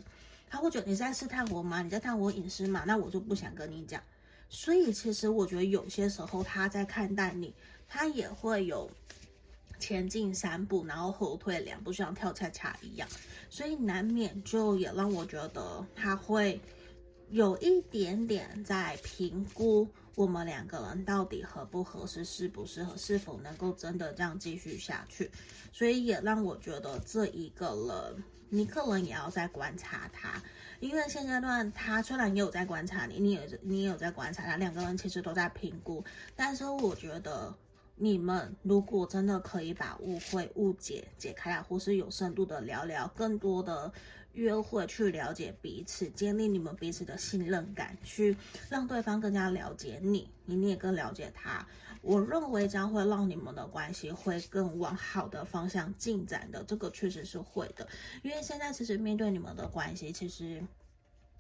[0.51, 1.81] 他会觉得你在试探我吗？
[1.81, 2.85] 你在探我隐私吗？
[2.87, 4.03] 那我就不想跟你讲。
[4.51, 7.55] 所以其实我觉得有些时候他在看待你，
[7.89, 8.91] 他也会有
[9.79, 13.09] 前进三步，然后后退两步，像跳恰恰一样。
[13.49, 16.61] 所以难免就也让我觉得他会
[17.31, 19.89] 有一点点在评估。
[20.19, 25.31] 我们两个人到底合不合适，适不适合，是否能够真的这样继续下去？
[25.73, 30.43] 所以也让我觉得这一个人，你可能也要再观察他，
[30.81, 36.05] 因为现阶段他虽然也有在观察你，你也你也有在观察他，两个人其实都在评估。
[36.35, 37.55] 但是我觉得
[37.95, 43.93] 你们如果真的可以把误会、误解解开来，或是有深度的聊聊，更多的。
[44.39, 48.37] 约会去了解彼此，建立你们彼此的信任感，去
[48.71, 51.67] 让对方更加了解你，你也更了解他。
[52.03, 57.89] 我认为将会让你们的关系会更往好的方向进展的，这个确实是会的。
[58.23, 60.63] 因为现在其实面对你们的关系，其实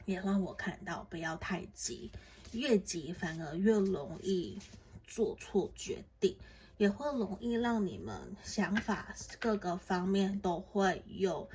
[0.05, 2.11] 也让我看到不要太急，
[2.51, 4.59] 越急反而越容易
[5.07, 6.37] 做错决定，
[6.79, 11.49] 也会容易让你们想法各个方面都会有。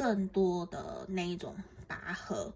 [0.00, 1.54] 更多的那一种
[1.86, 2.50] 拔河，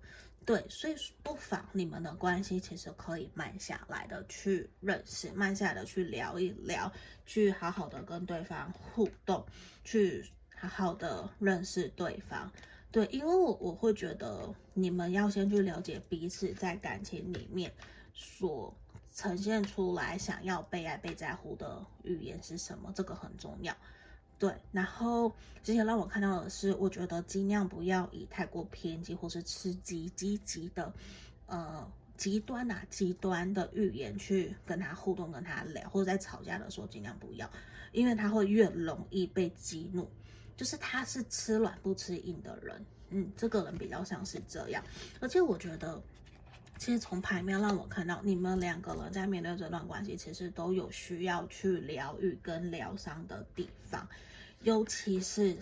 [0.47, 6.91] 对，所以不妨你们的关系其实可以慢下来的去认识，慢下来的去聊一聊，
[7.27, 9.45] 去好好的跟对方互动，
[9.85, 10.25] 去
[10.57, 12.51] 好好的认识对方，
[12.91, 17.71] 对，因为我我会觉得你们要先去了解彼此在感情里面
[18.15, 18.75] 所
[19.15, 23.77] 呈现出来想要被爱、被在乎的语言是什么，这个很重要。
[24.45, 30.93] 对，然后之前让我看到的是，我觉得尽量不要以太过偏激或是刺激、积极的，
[31.47, 37.49] 呃，极端啊、极端的语言去跟他互动、跟他聊，或者在吵架的时候尽量不要，
[37.93, 40.11] 因为他会越容易被激怒。
[40.59, 44.85] 就是他是吃软不吃硬的人，嗯，这个人比较像是这样。
[45.21, 46.03] 而且我觉得，
[46.77, 54.07] 其实从牌面让我看到，你们两个人在面对这段关系，其实都有需要去疗愈跟疗伤的地方。
[54.65, 55.57] 尤其是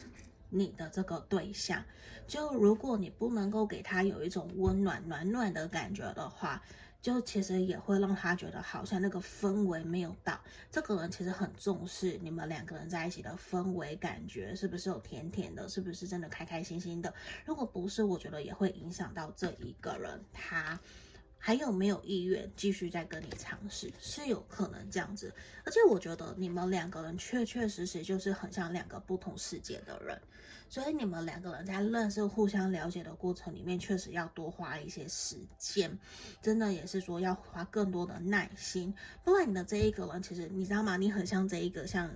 [0.48, 1.84] 你的这个对象。
[2.26, 6.62] 就如果你不能够给他有一种温暖暖暖的感觉的话，
[7.02, 10.40] 就其实也会让他觉得好像那个氛围没有到。
[10.70, 17.12] 这个人其实很重视你们两个人在一起的氛围感觉，是不是有甜甜的，是不是真的开开心心的？
[17.44, 20.78] 如果不是，我觉得也会影响到这一个人他。
[21.44, 23.92] 还有没有意愿继续再跟你尝试？
[23.98, 30.22] 是有可能这样子，而且我觉得你们两个人确确实实就是很像两个不同世界的人，
[30.68, 35.98] 所以你们两个人在认识、互相了解的过程里面，确实要多花一些时间，
[36.40, 40.96] 真的也是说要花更多的耐心，不然你的这一个人，其实你知道吗？
[40.96, 42.08] 你很像这一个像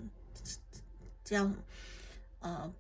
[1.24, 1.52] 这样，
[2.38, 2.72] 呃。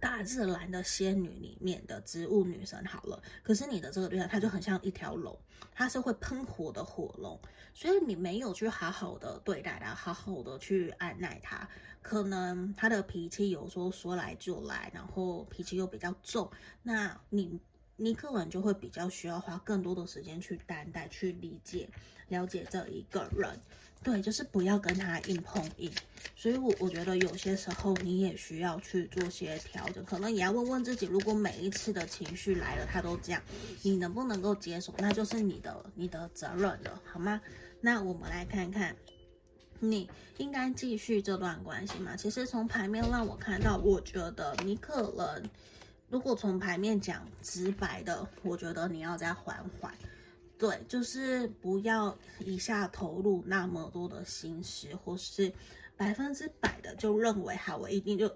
[0.00, 5.38] 大自然的仙女里面的植物女神好了，可是你的这个对象，它就很像一条龙，
[5.72, 7.38] 它是会喷火的火龙，
[7.74, 11.68] 所以你没有去好好的对待它，好好的去按耐它，
[12.00, 16.50] 可能他的脾气有时候说来就来，然后脾气又比较重，
[16.82, 17.60] 那你
[17.96, 21.88] 你可能就会比较需要花更多的时间去担待、去理解、
[22.28, 23.60] 了解这一个人。
[24.02, 25.90] 对，就是不要跟他硬碰硬，
[26.34, 33.40] 所以我，我觉得有些时候你也需要去做些调整，可能也要问问自己，如果每一次的情绪来了，他都这样，
[33.82, 34.92] 你能不能够接受？
[34.98, 37.40] 那就是你的你的责任了，好吗？
[37.80, 38.96] 那我们来看看，
[39.78, 42.16] 你应该继续这段关系吗？
[42.16, 45.48] 其实从牌面让我看到，我觉得你可能，
[46.08, 49.94] 如果从牌面讲直白的，我觉得你要再缓缓。
[50.62, 55.52] 对，就是不要一下投入那么多的心思，或是
[55.96, 58.32] 百分之百的就认为好，我一定就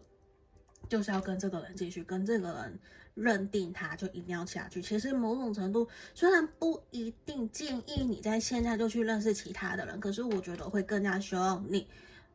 [0.89, 2.81] 就是要跟这个人继续，跟这个人
[3.15, 4.83] 认定他就一定要下去。
[4.83, 5.87] 其实某种程度，
[6.17, 11.87] 虽然不一定建议你在现在就去认识其他的人，可是我觉得会更加需要你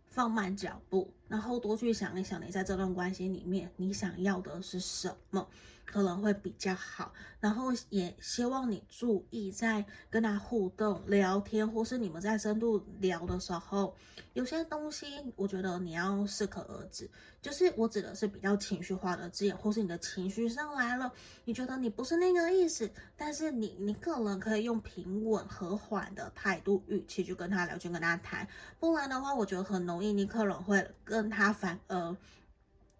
[0.08, 5.50] 放慢脚步，然后多去想一想，你在这段关系里面你想要的是什么。
[5.92, 13.94] 可能会比较好，然后也希望你注意，在跟他互动、聊天，或是你们在深度聊的时候，
[14.34, 17.10] 有些东西我觉得你要适可而止。
[17.42, 21.12] 就是我指的是比较情绪化的字眼，或是你的情绪上来了，
[21.44, 28.48] 你觉得你不是那个意思，但是你你可能可以用平稳和缓的态度语气去跟他聊，去跟他谈，
[28.80, 32.16] 不然的话，我觉得很容易你可能会跟他反而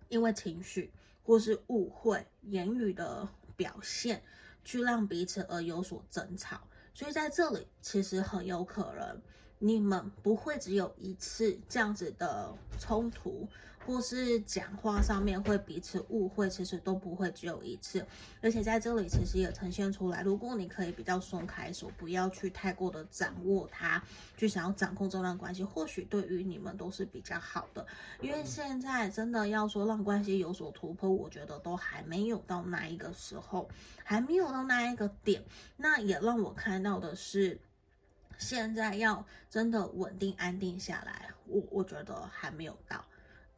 [0.10, 0.92] 因为情绪。
[1.24, 4.24] 或是误会言语的表现，
[4.64, 9.22] 去让彼此而有所争吵，所以在这里其实很有可能
[9.60, 13.48] 你们不会只有一次这样子的冲突。
[13.86, 18.06] 或是讲话上面会彼此误会，其实都不会只有一次，
[18.42, 24.02] 而且在这里其实也呈现出来，如果你可以比较松开手，不要去太过的掌握它，
[24.38, 27.86] 去想要掌控这段关系，或许对于你们都是比较好的。
[28.22, 33.68] 因为现在真的要说让关系有所突破，我觉得都还没有到那一个时候，
[34.04, 35.44] 还没有到那一个点。
[35.76, 37.60] 那也让我看到的是，
[38.38, 43.04] 现在要真的稳定安定下来，我我觉得还没有到。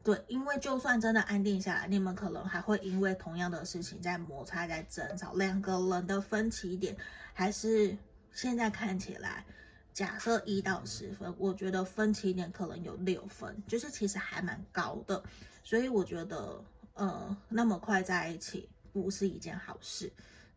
[0.04, 5.32] 对，因为就算真的安定下来，你们可能还会因为同样的事情在摩擦、在争吵。
[5.32, 6.94] 两个人的分歧点
[7.32, 7.96] 还是
[8.30, 9.46] 现在看起来，
[9.94, 15.22] 假设一到十分，我觉得分歧点可能有六分，就是其实还蛮高的。
[15.62, 16.62] 所以我觉得，
[16.92, 20.12] 呃，那么快在一起不是一件好事。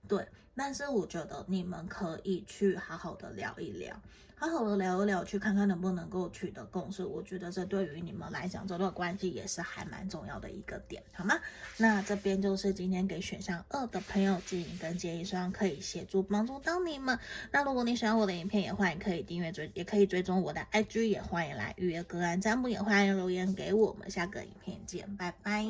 [0.08, 4.00] 对，但是我觉得你们可以去好好的聊一聊。
[4.40, 7.04] 好好的聊一聊，去看看能不能够取得共识。
[7.04, 11.40] 我觉得这对于你们来讲，这段关系也是还蛮重要的一个点，好吗？
[11.78, 17.18] 那这边就是今天给选项二的朋友指引跟建议，希望可以协助帮助到你们。
[17.52, 24.08] 那如果你喜欢我的影片，也欢迎可以订阅追，也可以追踪我的 IG，也欢迎来预约个案占卜，也欢迎留言给我们。
[24.12, 25.66] 下个影片见，拜拜。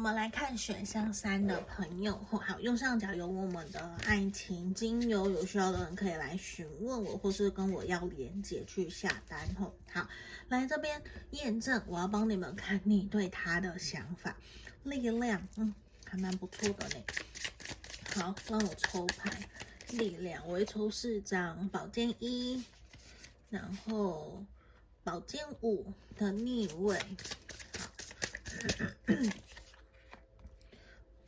[0.00, 9.74] 我们来看选项三的朋友，好，右上角有我们的爱情精油，有需要的人可以来询问我，或是跟我要连接去下单吼。
[9.92, 10.08] 好，
[10.48, 14.34] 来这边验证，我要帮你们看你对他的想法，
[14.84, 15.74] 力量，嗯，
[16.06, 17.04] 还蛮不错的嘞。
[18.14, 19.30] 好，让我抽牌，
[19.90, 22.64] 力量，我会抽四张宝剑一，
[23.50, 24.42] 然后
[25.04, 26.98] 宝剑五的逆位，
[27.76, 27.90] 好。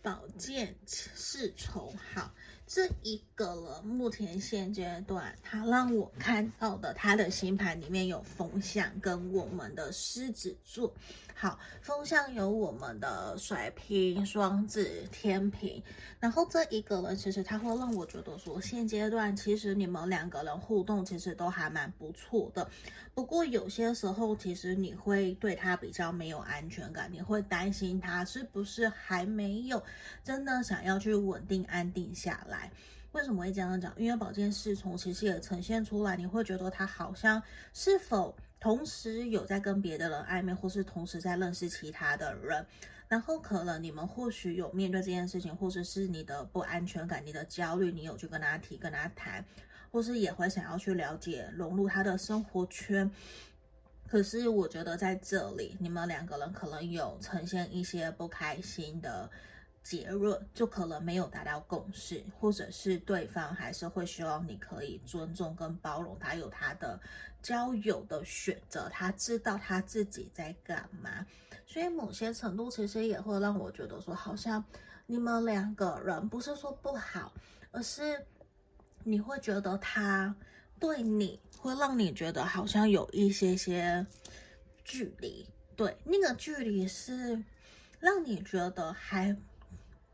[0.03, 2.35] 宝剑侍从，好。
[2.75, 10.90] 这一个了，目前现阶段，他让我看到的他的星盘里面有风象跟我们的狮子座。
[11.35, 15.83] 好，风象有我们的水瓶、双子、天秤，
[16.19, 22.71] 然后这一个人其实他会让我觉得说，现阶段其实你们两个人互动其实都还蛮不错的。
[23.13, 29.83] 不过有些时候，其实你会对他比较没有安全感，你会担心他是不是还没有
[30.25, 32.62] 真的想要去稳定安定下来。
[33.13, 33.92] 为什么会这样讲？
[33.96, 37.42] 因为宝剑侍从其实也呈现出来，你会觉得他好像
[37.73, 38.37] 是否。
[38.60, 42.65] 同时有在跟别的人暧昧，或是同时在认识其他的人，
[43.08, 49.44] 然后可能你们或许有面对这件事情，或者是你的不安全感、你的焦虑，你有去跟他提、跟他谈，
[49.90, 53.10] 或是也会想要去了解、融入他的生活圈。
[54.08, 59.29] 可是我觉得在这里，你们两个人可能有呈现一些不开心的。
[59.83, 67.01] 结论就可能没有达到共识，或者是对方还是会希望你可以尊重跟包容他，有他的
[67.43, 71.27] 交友的选择，他知道他自己在干嘛，
[71.67, 74.65] 所以某些程度其实也会让我觉得说，好像
[75.07, 77.33] 你们两个人不是说不好，
[77.73, 78.25] 而是
[79.03, 80.33] 你会觉得他
[80.79, 84.07] 对你会让你觉得好像有一些些
[84.85, 87.43] 距离，对，那个距离是
[87.99, 89.37] 让你觉得还。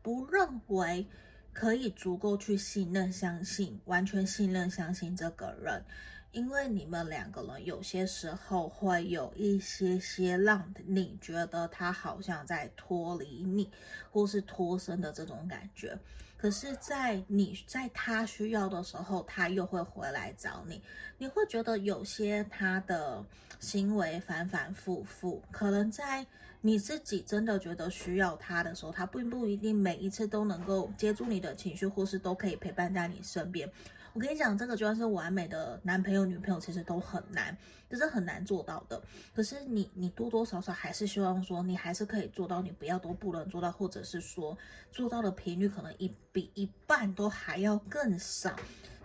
[0.09, 1.05] 不认为
[1.53, 5.85] 可以足够去信任、相信、完全信任、相信这个人，
[6.31, 13.69] 因为你们两个人有些时候会有一些些让你觉得他好像在脱离你，
[14.09, 15.95] 或是脱身的这种感觉。
[16.37, 20.81] 可是，在你在他需要的时候，他又会回来找你，
[21.19, 23.23] 你会觉得有些他的
[23.59, 26.25] 行为反反复复，可能在。
[26.61, 33.71] 你自己真的觉得需要他的时候，他并不一定每一次都能够接住你的情绪，或是都可以陪伴在你身边。
[34.11, 37.55] 我跟你讲，这个就算是完美的男朋友、女朋友，其实都很难，
[37.89, 39.01] 就是很难做到的。
[39.35, 44.57] 可是你，你多多少少还是希望说，你还是可以做到，你不要都不能做到，或者是说
[44.91, 48.53] 做到的频率可能一比一半都还要更少。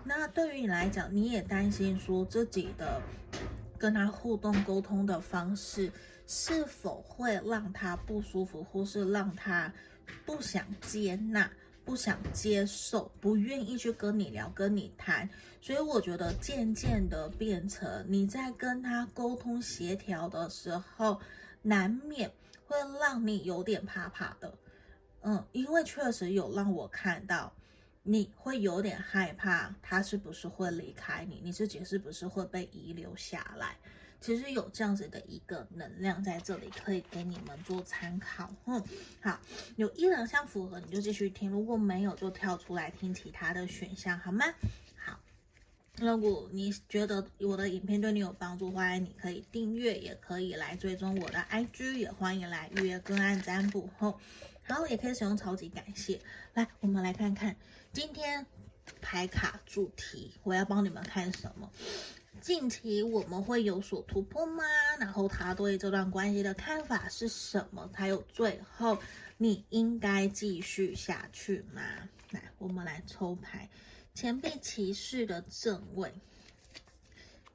[0.03, 3.01] 那对于你来讲，你也担心说自己的
[3.79, 5.93] 跟他互动沟通的方式。
[6.27, 9.73] 是否会让他不舒服，或是让他
[10.25, 11.51] 不想接纳、
[11.85, 15.29] 不想接受、不愿意去跟你聊、跟你谈？
[15.61, 21.21] 所以我觉得渐渐的变成你在跟他沟通协调的时候，
[21.63, 22.33] 难免
[22.67, 24.59] 会让你有点怕怕的。
[25.23, 27.55] 嗯，因为确实有让我看到，
[28.03, 33.79] 你会有点害怕他是不是会离开你，你自己是不是会被遗留下来？
[34.25, 38.51] 其实有这样子的一个能量在这里，可以给你们做参考。
[38.65, 38.83] 嗯，
[39.21, 39.39] 好，
[39.77, 44.47] 有一两项符合你就继续听，如果没有就跳出来听其他的选项，好吗？
[44.97, 45.21] 好，
[45.99, 53.91] 如果你觉得我的影片对你有帮助，欢迎你可以订阅，也可以来追踪我的 IG，也欢迎来预约个案占卜。
[53.99, 54.19] 后，
[54.63, 56.19] 然后也可以使用超级感谢。
[56.55, 57.55] 来，我们来看看
[57.93, 58.47] 今天
[59.03, 61.71] 牌卡主题，我要帮你们看什么？
[62.41, 64.63] 近期我们会有所突破吗？
[64.99, 67.91] 然后他对这段关系的看法是什么？
[67.95, 68.99] 还有最后，
[69.39, 71.83] 你应该继续下去吗？
[72.31, 73.71] 来，我们来抽牌：
[74.15, 76.13] 钱币骑士的正位，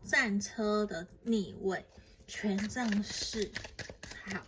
[0.03, 1.85] 战车的逆位，
[2.25, 3.51] 权杖四，
[4.25, 4.43] 好，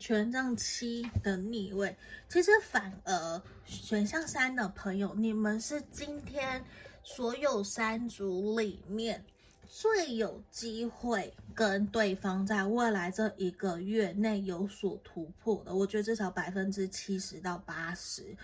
[0.00, 1.96] 权杖七的逆位。
[2.28, 6.64] 其实反而选项三的朋友，你们是今天。
[7.10, 9.24] 所有三组里面
[9.66, 18.36] 最有机会跟对方在未来这一个月内有所突破的，我觉得至少百分之七十到八十，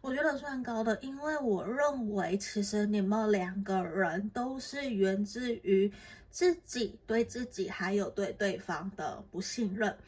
[0.00, 5.92] 我觉得算高的，因为我认为其实你们两个人都是源自于
[6.30, 9.98] 自己对自己还有对对方的不信任，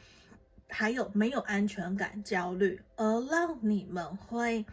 [0.69, 4.65] 还有没有安全感、焦虑，而让你们会。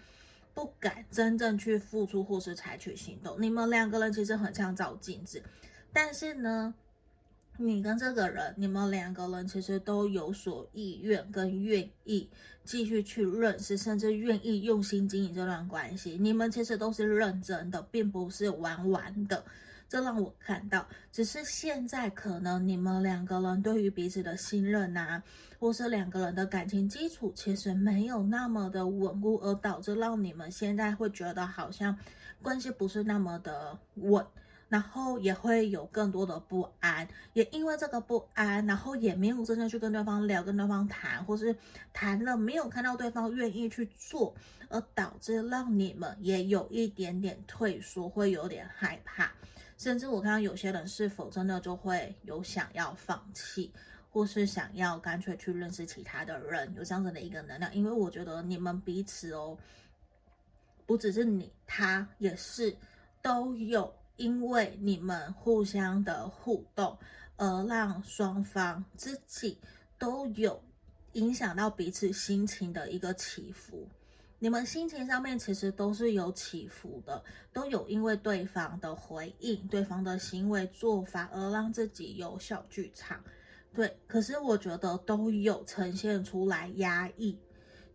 [0.54, 5.42] 不敢真正去付出或是采取行动，你们两个人其实很像照镜子，
[5.94, 6.74] 但是呢，
[7.58, 12.30] 你跟这个人，你们两个人其实都有所意愿跟愿意
[12.64, 16.18] 继续去认识，甚至愿意用心经营这段关系。
[16.20, 19.46] 你们其实都是认真的，并不是玩玩的。
[19.92, 25.22] 这让我看到，只是现在可能你们两个人对于彼此的信任啊，
[25.60, 31.98] 或是两个人的感情基础其实没有那么的稳固，而导致让你们现在会觉得好像
[32.42, 34.26] 关系不是那么的稳，
[34.70, 41.54] 然后也会有更多的不安，也因为这个不安，然后也没有真正去跟对方聊、跟对方谈，或是
[41.92, 44.34] 谈了没有看到对方愿意去做，
[44.70, 49.30] 而导致让你们也有一点点退缩，会有点害怕，
[49.82, 53.74] 甚至我看到有些人是否真的就会有想要放弃，
[54.12, 59.58] 或是想要干脆去认识其他的人，有这样子的一个能量，因为我觉得你们彼此哦，
[60.86, 62.78] 不只是你，他也是
[63.24, 63.92] 都有。
[64.18, 66.96] 因为你们互相的互动，
[67.38, 69.58] 而让双方自己
[69.98, 70.62] 都有
[71.14, 73.90] 影响到彼此心情的一个起伏。
[74.44, 77.24] 你们心情上面其实都是有起伏的，
[77.54, 83.24] 都有因为对方的回应、对方的行为做法而让自己有小剧场。
[83.72, 87.38] 对，可是我觉得都有呈现出来压抑，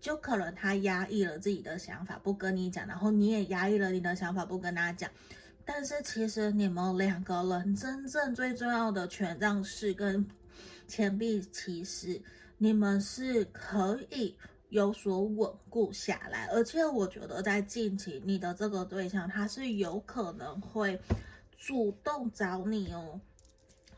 [0.01, 5.11] 就可能他压抑了自己的想法不跟你讲，然后你也压抑了你的想法不跟他讲。
[5.64, 10.24] 但是其实你们两个人真正最重要的权杖四跟
[10.86, 12.22] 钱币骑士，
[12.57, 14.32] 你们是可以
[14.69, 21.01] 有所稳固下来，而且我觉得在近期你的这个对象他是有可能会
[21.57, 23.21] 主动找你哦，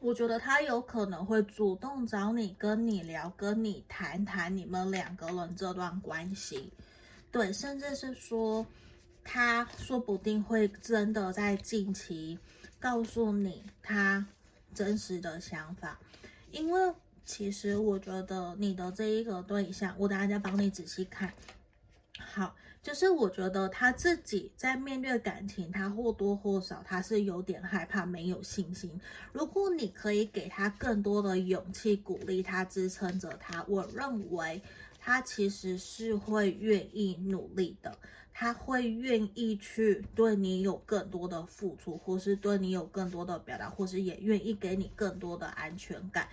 [0.00, 6.72] 我觉得他有可能会主动找你，跟你聊，跟你谈谈你们两个人这段关系，
[7.30, 8.66] 对，甚至是说。
[9.30, 12.38] 他说不定会真的在近期
[12.80, 14.26] 告诉你他
[14.72, 16.00] 真实的想法，
[16.50, 16.94] 因为
[17.28, 21.30] 其实我觉得你的这一个对象，我等下再帮你仔细看。
[22.18, 28.98] 好，就是我觉得他自己在面对感情，他或多或少他是有点害怕，没有信心。
[29.30, 34.62] 如果你可以给他更多的勇气、鼓励他、支撑着他，我认为
[34.98, 37.98] 他其实是会愿意努力的。
[38.32, 46.26] 他会愿意去对你有更多的付出，或是对你有更多的表达，或是也愿意给你更多的安全感。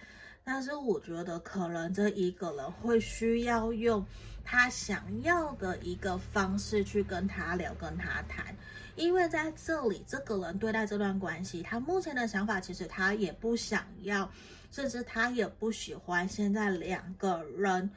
[0.46, 4.06] 但是我觉得可能这一个人会需要用
[4.44, 8.56] 他想要的一个方式去跟他聊，跟他谈。
[8.96, 14.32] 因为在这里，这个人对待这段关系，他目前的想法其实他也不想要，
[14.72, 17.90] 甚至他也不喜欢现在两个人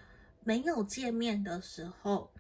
[0.43, 2.31] 没有见面的时候。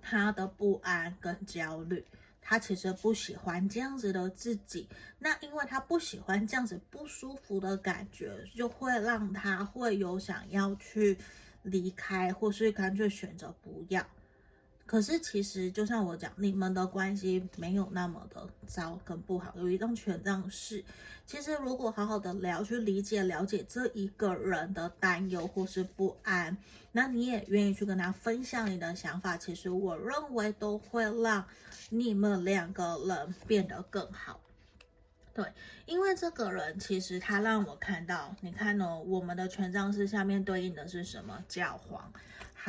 [0.00, 2.02] 他的不安跟焦虑，
[2.48, 4.88] 他其实不喜欢这样子的自己。
[5.18, 11.18] 那因为他不喜欢这样子不舒服的感觉，就会让他会有想要去
[11.62, 14.02] 离开，或是干脆选择不要。
[14.88, 19.52] 可是其实，就像我讲，你们的关系没有那么的糟跟不好。
[19.54, 20.82] 有一张权杖是，
[21.26, 26.56] 其实如果好好的聊，去理解、了解这一个人的担忧或是不安，
[26.90, 31.44] 那你也愿意去跟他分享你的想法，其实我认为都会让
[31.90, 34.40] 你们两个人变得更好。
[35.34, 35.44] 对，
[35.84, 41.44] 因为这个人其实他让我看到，你看哦，我们的权杖是下面对应的是什么？
[41.46, 42.10] 教皇。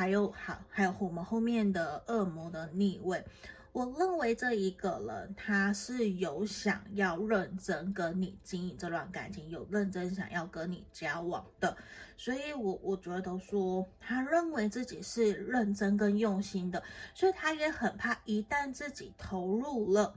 [0.00, 3.22] 还有好，还有我们后面的恶魔的逆位，
[3.70, 11.76] 我认为这一个人他是有想要认真跟你经营这段感情，有认真想要跟你交往的，
[12.16, 16.82] 所以我我觉得说他认为自己是认真跟用心的，
[17.14, 20.14] 所以他也很怕一旦自己投入了，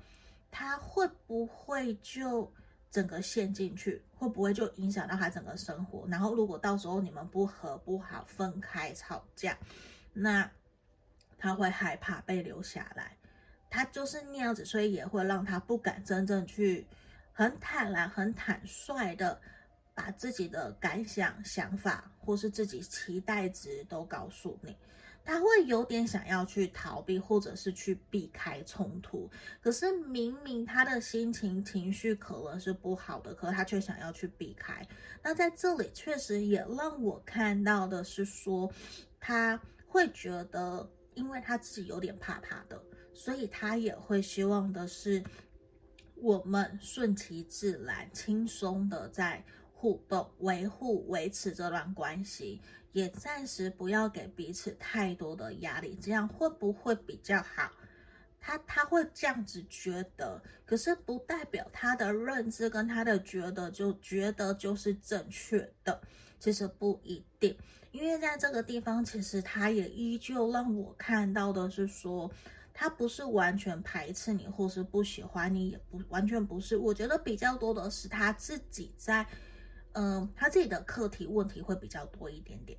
[0.49, 2.49] 他会不会就。
[2.93, 6.07] 整个陷进去，会不会就影响到他整个生活？
[6.07, 9.57] 然后如果到时候你们不和不好，分开吵架，
[10.13, 10.47] 那
[11.39, 13.17] 他会害怕被留下来。
[13.71, 16.85] 他就是那样子，所以也会让他不敢真正去
[17.31, 19.41] 很坦然、很坦率的
[19.95, 24.77] 把自己的感想、想法，或是自己期待值都告诉你。
[25.25, 29.29] 他会有点想要去逃避，或者是去避开冲突。
[29.61, 34.85] 可是明明他的心情、情绪可能是不好的，可他却想要去避开。
[35.21, 38.71] 那在这里确实也让我看到的是说，
[39.19, 42.81] 他会觉得，因为他自己有点怕怕的，
[43.13, 45.23] 所以他也会希望的是，
[46.15, 49.43] 我们顺其自然、轻松的在
[49.83, 52.61] 互动、维护、维持这段关系。
[52.93, 57.69] 也暂时不要给彼此太多的压力，这样会不会比较好？
[58.39, 65.99] 他他会这样子觉得，可是不代表他的认知跟他的觉得就觉得就是正确的，
[66.39, 67.57] 其实不一定。
[67.91, 72.31] 因为在这个地方，其实他也依旧让我看到的是说，
[72.73, 76.77] 他不是完全排斥你，或是不喜欢你，也不完全不是。
[76.77, 79.25] 我觉得比较多的是他自己在。
[79.93, 82.77] 嗯，他自己的课题问题会比较多一点点，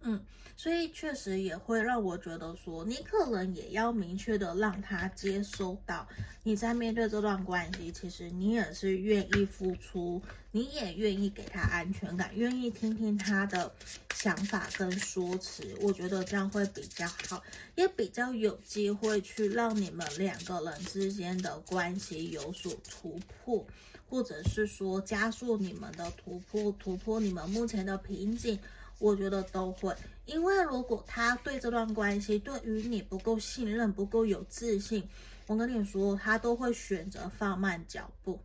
[0.00, 0.24] 嗯，
[0.56, 6.06] 所以确实也会让我觉得说，你可能也要明确的让他接收到，
[6.42, 10.20] 你在面对这段关系，其实你也是愿意付出，
[10.50, 13.74] 你也愿意给他安全感，愿意听听他的
[14.14, 15.74] 想法跟说辞。
[15.80, 17.42] 我觉得这样会比较好，
[17.74, 23.66] 也比较有机会去让你们两个人之间的关系有所突破，
[24.14, 28.56] 或者是说加速你们的突破，突破你们目前的瓶颈。
[29.00, 29.92] 我觉得都会，
[30.24, 35.02] 因为如果他对这段关系对于你不够信任、不够有自信，
[35.48, 38.38] 我跟你说，他都会选择放慢脚步，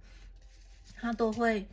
[0.96, 1.68] 他都会，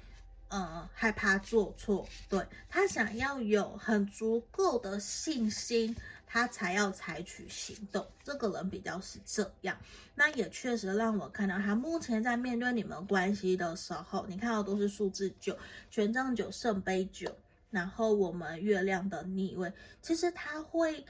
[0.49, 8.07] 呃，害怕做错，对，他想要有很足够的信心，他才要采取行动。
[8.23, 9.77] 这个人比较是这样，
[10.15, 15.59] 那也确实让我看到他目前在面对你们关系的时候，你看到都是数字九，
[15.91, 17.37] 权杖九，圣杯九。
[17.69, 19.71] 然后我们月亮的逆位，
[20.01, 21.05] 其实他会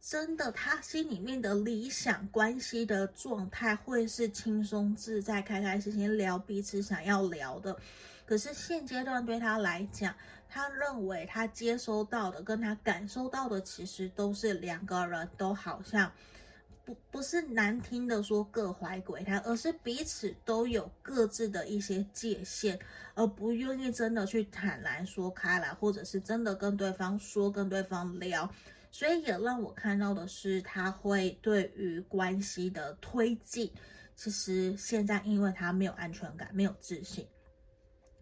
[0.00, 7.78] 真的，他心里面的理想关系的状态会是轻松自在、开开心心聊彼此想要聊的。
[8.28, 10.14] 可是现阶段对他来讲，
[10.50, 16.12] 他认为他接收到的跟他感受到的，其实都是两个人都好像。
[16.84, 22.78] 不不是难听的说各怀鬼胎，而是彼此都有各自的一些界限，
[23.14, 28.50] 而不愿意真的去坦然说开来，或者是真的跟对方说，跟对方聊。
[28.90, 33.72] 所以也让我看到的是，他会对于关系的推进，
[34.16, 37.26] 其实现在因为他没有安全感，没有自信，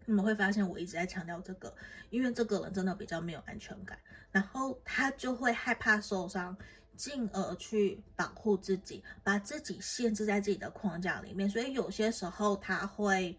[0.07, 1.71] 你们会发现我一直在强调这个，
[2.09, 3.99] 因为这个人真的比较没有安全感，
[4.31, 6.57] 然后他就会害怕受伤。
[6.95, 13.37] 进而去保护自己，把自己限制在自己的框架里面，所以有些时候他会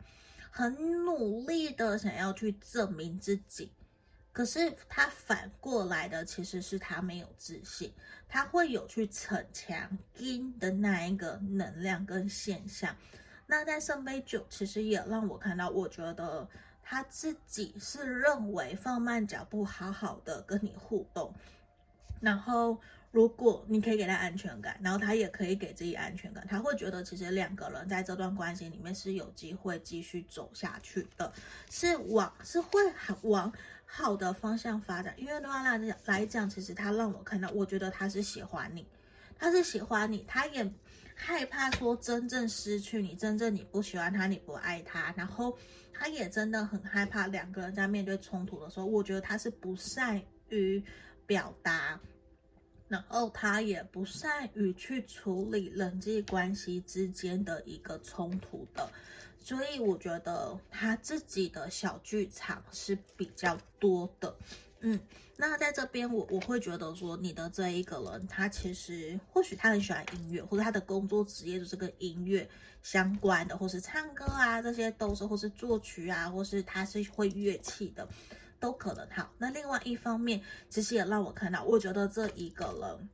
[0.49, 0.73] 很
[1.05, 3.73] 努力的想要去证明自己，
[4.33, 7.93] 可是他反过来的其实是他没有自信，
[8.29, 12.95] 他会有去逞强硬的那一个能量跟现象。
[13.49, 16.49] 那在圣杯九其实也让我看到，我觉得
[16.81, 21.35] 他自己是认为放慢脚步，好好的跟你互动，
[22.21, 22.79] 然后。
[23.11, 31.33] 如果你可以给他安全感，然后他也可以给自己安全感，他会觉得其实两个人在这段关系里面是有机会继续走下去的，
[31.71, 32.79] 是往是会
[33.23, 33.51] 往
[33.87, 35.15] 好的方向发展。
[35.17, 38.87] 因为对他来讲来讲，其实他让我看到，我觉得他是喜欢你，
[39.39, 40.71] 他是喜欢你，他也
[41.15, 45.57] 害怕说真正失去你，真正你不喜欢他，你不爱他，然后
[45.93, 50.83] 他也真的很害怕两个人在面对冲突的时候，我觉得他是不善于
[51.27, 52.01] 表达。
[52.89, 58.91] 然后他也不善于去处理人际关系之间的一个冲突的，
[59.43, 64.35] 所以我觉得他自己的小剧场是比较多的。
[64.81, 65.01] 嗯，
[65.37, 72.49] 那在这边我我会觉得说，你的这一个人，他其实或许他很喜欢音乐，或者他的工作职业就是跟音乐
[72.83, 78.09] 相关的，或是唱歌啊，这些都是，或是作曲啊，或是他是会乐器的。
[78.61, 79.31] 都可能好。
[79.39, 83.09] 那另外一方面，其实也让我看到，我觉得这一个人，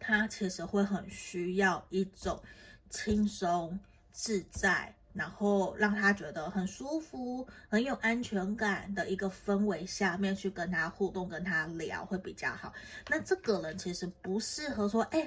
[0.00, 2.42] 他其实会很需要一种
[2.90, 3.78] 轻松
[4.10, 12.72] 自在，然后让他觉得很舒服、很有安全感的一个氛围下面去跟他互动、跟他聊会比较好。
[13.08, 15.26] 那这个人其实不适合说，哎，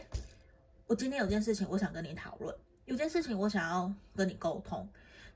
[0.85, 4.87] 我今天有件事情我想跟你讨论，有件事情我想要跟你沟通。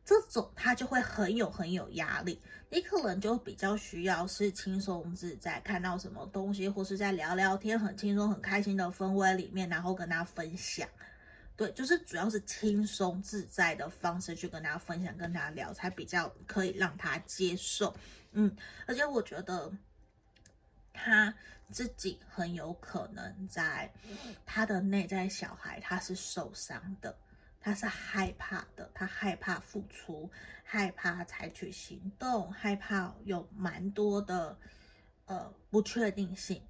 [0.06, 2.38] 这种他就会很有很有压力，
[2.70, 10.86] 你可能就比较需要是轻松自在，看到什么东西或是在聊聊天，很轻松很开心的氛围里面，然后跟他分享。
[11.56, 17.96] 对，就是主要是轻松自在的方式去跟他分享，跟他聊，才比较可以让他接受。
[18.32, 18.56] 嗯，
[18.88, 19.72] 而且我觉得
[20.92, 21.34] 他
[21.72, 23.92] 自己很有可能在
[24.46, 27.18] 他的内在小孩，他是受伤的。
[27.66, 30.30] 他是害怕的，他害怕付出，
[30.66, 34.58] 害怕采取行动，害怕有蛮多的
[35.28, 36.62] 呃不确定性，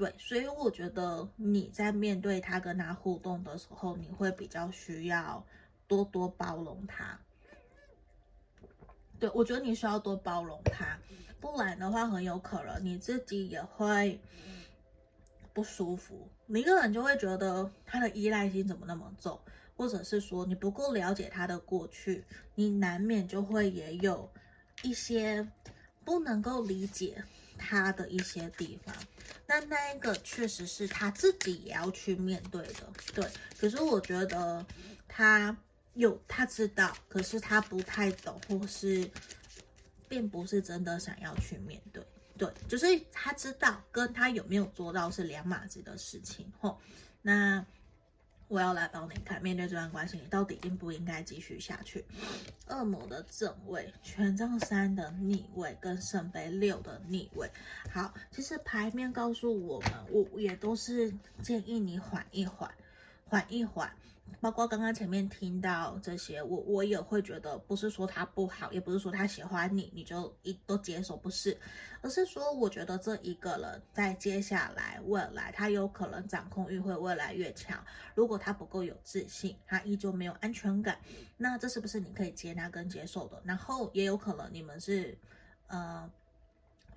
[0.00, 5.44] 对，所以我觉得你在面对他跟他互动的时候，你会比较需要
[5.86, 7.20] 多多包容他。
[9.18, 10.98] 对，我觉得你需要多包容他，
[11.38, 14.18] 不然的话，很有可能你自己也会
[15.52, 19.38] 不舒服，你一个人就会觉得他的依赖性怎么那么重。
[19.76, 22.24] 或者是说你不够了解他的过去，
[22.54, 24.30] 你难免就会也有
[24.82, 25.46] 一些
[26.06, 27.22] 不能够理解
[27.60, 28.94] 他的一些地方。
[29.46, 33.28] 但那一个确实是他自己也要去面对的，对。
[33.58, 34.64] 可是我觉得
[35.06, 35.56] 他
[35.94, 39.10] 有他知道，可是他不太懂，或是
[40.08, 42.02] 并不是真的想要去面对。
[42.38, 46.50] 对，就是他知道跟他有没有做到是两码子的事情。
[46.60, 46.80] 吼，
[47.20, 47.64] 那。
[48.50, 52.04] 我要来帮你看，面对这段关系，你到底应不应该继续下去？
[52.66, 57.48] 恶魔的正位、权杖三的逆位跟圣杯六的逆位。
[57.92, 62.68] 好，其实牌面告诉我们，我也都是建议你缓一缓，
[63.28, 63.88] 缓一缓。
[64.40, 71.56] 包括刚刚前面听到这些，我我也会觉得，不是说他不好，也不是说他喜欢你，你就一都接受，不是，
[72.02, 77.84] 而是说，我觉得这一个人在接下来未来，他有可能掌控欲会越来越强。
[78.14, 80.98] 如果他不够有自信，他依旧没有安全感，
[81.36, 83.42] 那这是不是你可以接纳跟接受的？
[83.44, 85.16] 然后也有可能你们是，
[85.66, 86.10] 呃。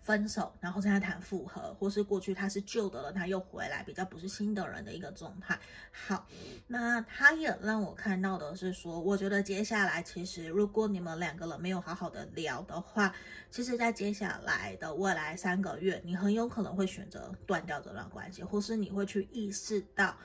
[0.03, 5.57] 分手，然后再谈复合，或是过去他是旧的了，他又回来，比较不是新的人的一个状态。
[5.91, 6.27] 好，
[6.67, 13.15] 那他也让我看到的是说，我觉得接下来其实如果你们两个人没有好好的聊的话，
[13.49, 20.17] 其实在接下来的未来三个月，你很有可能会选择断掉这段关系，或是你会去意识到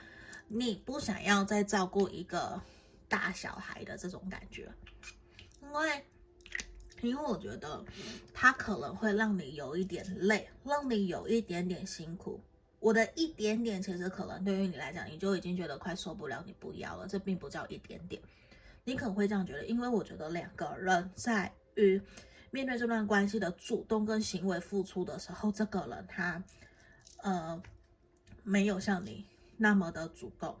[0.49, 2.61] 你不想要再照顾一个
[3.07, 4.69] 大小孩的这种感觉，
[5.61, 6.05] 因为。
[7.01, 7.83] 因为我觉得
[8.33, 12.39] 他可能会让你有一点累，让你有一点点辛苦。
[12.79, 17.07] 我的一点点，其实可能对于你来讲，你就已经觉得快受不了，你不要了。
[17.07, 18.21] 这并不叫一点点，
[18.85, 22.01] 你可能会这样觉得，因为我觉得两个人在于
[22.51, 26.41] 面对这段关系的主动跟行为付出的时候，这个人他
[27.17, 27.61] 呃
[28.43, 29.25] 没有像你
[29.57, 30.57] 那么的主动，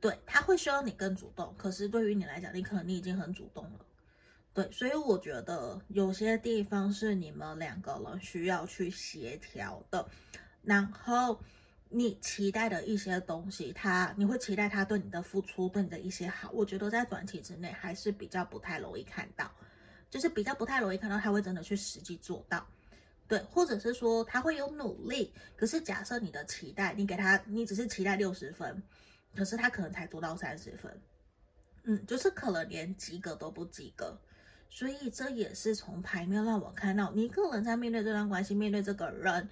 [0.00, 1.54] 对，他会需要你更主动。
[1.58, 3.83] 可是对于你来讲，你可能你已经很主动了。
[4.54, 10.08] 对，所以我觉得有些地方是你们两个人需要去协调的。
[10.62, 11.42] 然后
[11.88, 16.50] 你期待的一些东西，他你会期待他对你的付出，对你的一些好。
[16.52, 19.50] 我觉得在短期之内还是比较不太容易看到，
[20.08, 22.64] 就是比较不太容易看到他会真的去实际做到。
[23.26, 28.82] 对，或者是说他会有努力，可是假设你的期待，你给他，你只是期待六十分，
[29.34, 31.00] 可是他可能才做到三十分，
[31.82, 34.16] 嗯，就是可能连及格都不及格。
[34.74, 39.48] 所以这也是从牌面让我看到，你个人在面对这段关系，面对这个人，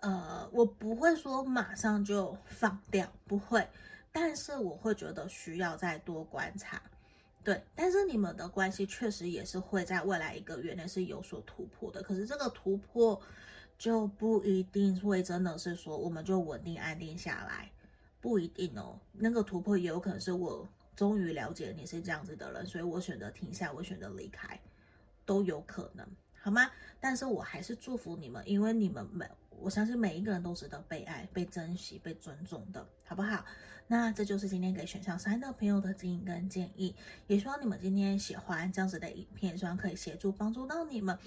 [0.00, 3.68] 呃，我不会说马上就放掉，不会，
[4.12, 6.80] 但是我会觉得需要再多观察，
[7.44, 7.62] 对。
[7.74, 13.20] 但是你们的关系确实也是会在未来一个月内是有所突破的，可是这个突破
[13.76, 17.70] 就不一定会真的是说我们就稳定安定下来，
[18.22, 18.98] 不一定哦。
[19.12, 20.66] 那个突破也有可能是我。
[20.96, 24.58] 终于了解你是这样子的人，所以我选择停下，我选择离开，
[25.26, 26.08] 都有可能，
[26.40, 26.70] 好吗？
[26.98, 33.44] 但是我还是祝福你们，因为你们每，我相信每一个人都值得被爱、被珍惜、被尊重的，好不好？
[33.88, 41.18] 那这就是今天给选项三的朋友的指引跟建议，也希望你们今天喜欢这样子的影片，希望可以协助帮助到你们。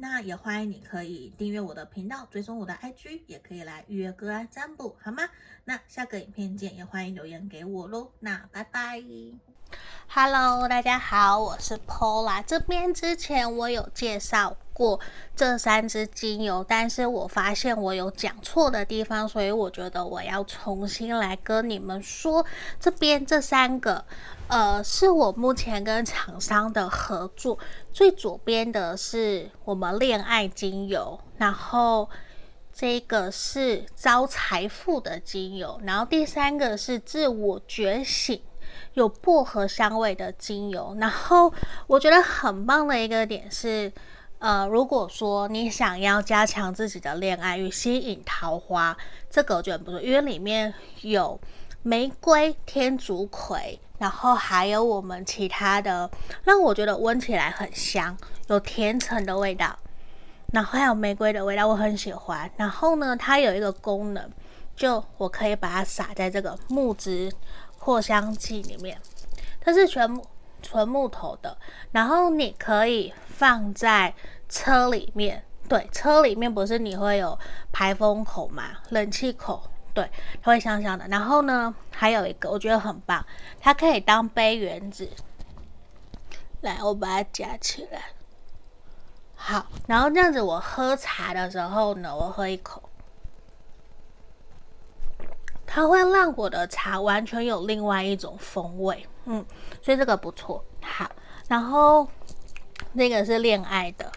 [0.00, 5.24] 那也欢迎你可以订阅我的频道，追踪我的 IG，也可以来预约个案占卜，好吗？
[5.64, 8.12] 那下个影片见，也欢迎留言给我喽。
[8.20, 9.02] 那拜拜。
[10.06, 12.44] Hello，大家好，我是 Paula。
[12.46, 15.00] 这边之前我有介绍过
[15.34, 22.46] 这三支精油，但是我发现我有讲错的地方，所以我觉得我要重新来跟你们说，
[22.78, 24.04] 这边这三个。
[24.48, 27.58] 呃，是我目前跟厂商的合作。
[27.92, 32.08] 最左边的是我们恋爱精油，然后
[32.72, 38.40] 这个是招财富的精油，然后第三个是自我觉醒，
[38.94, 40.96] 有薄荷香味的精油。
[40.98, 41.52] 然后
[41.86, 43.92] 我觉得很棒的一个点是，
[44.38, 48.96] 呃，如果说你想要加强自己的恋爱与吸引桃花，
[49.28, 50.72] 这个我觉得不错，因为里面
[51.02, 51.38] 有
[51.82, 53.78] 玫瑰、天竺葵。
[53.98, 56.08] 然后还有我们其他的，
[56.44, 59.76] 让我觉得闻起来很香，有甜橙的味道，
[60.52, 62.50] 然后还有玫瑰的味道，我很喜欢。
[62.56, 64.30] 然后呢，它有一个功能，
[64.76, 67.32] 就我可以把它撒在这个木质
[67.78, 69.00] 扩香剂里面，
[69.60, 70.24] 它是全木
[70.62, 71.56] 纯木头的。
[71.90, 74.14] 然后你可以放在
[74.48, 77.36] 车里面，对，车里面不是你会有
[77.72, 79.62] 排风口嘛，冷气口。
[79.98, 80.08] 对，
[80.40, 81.08] 它会香香的。
[81.08, 83.26] 然后呢，还有一个我觉得很棒，
[83.58, 85.10] 它可以当杯圆子。
[86.60, 88.00] 来，我把它夹起来。
[89.34, 92.80] 好，然后这样子，我喝茶的时候呢，我喝一口，
[95.66, 99.04] 它会让我的茶完全有另外一种风味。
[99.24, 99.44] 嗯，
[99.82, 100.64] 所以这个不错。
[100.80, 101.10] 好，
[101.48, 102.06] 然后
[102.92, 104.12] 那个是恋爱的，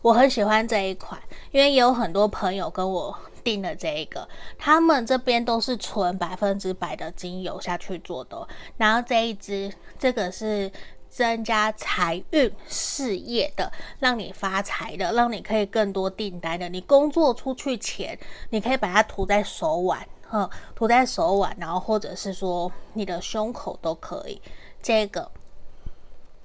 [0.00, 1.20] 我很喜欢这一款，
[1.50, 3.14] 因为也有很多朋友跟我。
[3.46, 4.28] 定了这一个，
[4.58, 8.44] 他们这边都是纯百分之百的精油下去做的。
[8.76, 10.68] 然后这一支，这个是
[11.08, 13.70] 增加财运、事业的，
[14.00, 16.68] 让你发财的，让你可以更多订单的。
[16.68, 18.18] 你工作出去前，
[18.50, 24.42] 你可以把它涂在手腕，哈，涂在手腕，然后或者是说你的胸口都可以。
[24.82, 25.30] 这个，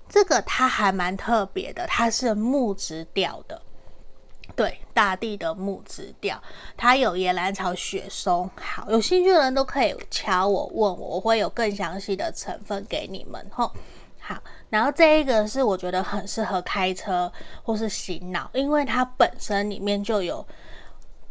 [0.07, 3.59] 这个它还蛮特别的，它是木质调的。
[4.55, 6.41] 对，大地的木质调，
[6.75, 8.49] 它有野兰草、雪松。
[8.55, 13.71] 好，有兴趣的人都可以敲我问我，我会有更详细的成分给你们吼。
[14.19, 14.37] 好，
[14.69, 17.31] 然后这一个是我觉得很适合开车
[17.63, 20.45] 或是洗脑，因为它本身里面就有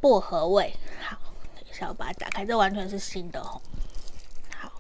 [0.01, 0.75] 薄荷味。
[1.01, 1.16] 好，
[1.55, 3.61] 等一下我把它打开，这完全是新的吼。
[4.57, 4.73] 好，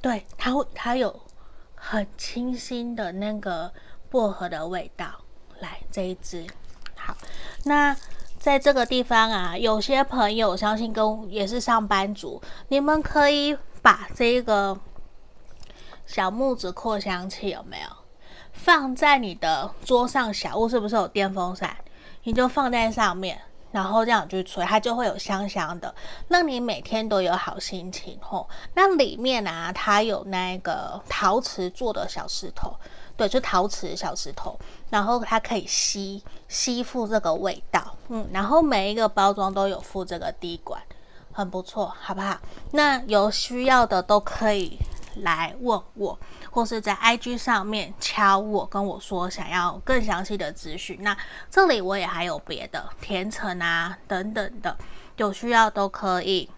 [0.00, 1.20] 对，它会它有
[1.74, 3.72] 很清新的那个
[4.08, 5.20] 薄荷的味道。
[5.60, 6.46] 来，这一支。
[6.96, 7.16] 好，
[7.64, 7.96] 那
[8.38, 14.78] 在这个地方啊，有些朋友相信跟也是上班族，你们可以把这个
[16.06, 17.88] 小木子扩香器有没有
[18.52, 20.32] 放在你的桌上？
[20.32, 21.76] 小屋是不是有电风扇？
[22.24, 23.40] 你就放在上面，
[23.72, 25.94] 然后这样去吹，它就会有香香的，
[26.28, 28.48] 让你每天都有好心情吼。
[28.74, 32.74] 那里面啊，它有那个陶瓷做的小石头。
[33.20, 34.58] 对，就陶瓷小石头，
[34.88, 40.80] 然后它可以吸吸附这个味道，嗯，然后每一个包装都有附这个滴管，
[41.30, 42.38] 很不错，好不好？
[42.70, 44.78] 那有需要的都可以
[45.16, 46.18] 来问我，
[46.50, 50.96] 或是在 IG 上面敲我，跟我说想要更详细的资讯。
[51.02, 51.14] 那
[51.50, 54.74] 这里我也还有别的甜橙啊等等的，
[55.18, 56.48] 有需要都可以。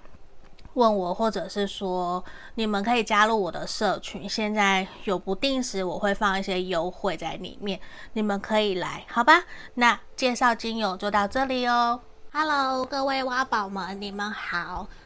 [0.75, 7.79] 问我，或者是说你们可以加入我的社群，现在有不定时我会放一些优惠在里面，
[8.14, 9.45] 你们可以来，好吧？
[9.75, 12.01] 那介绍精油就到这里哦。
[12.33, 14.87] Hello，各位挖宝们，你们好。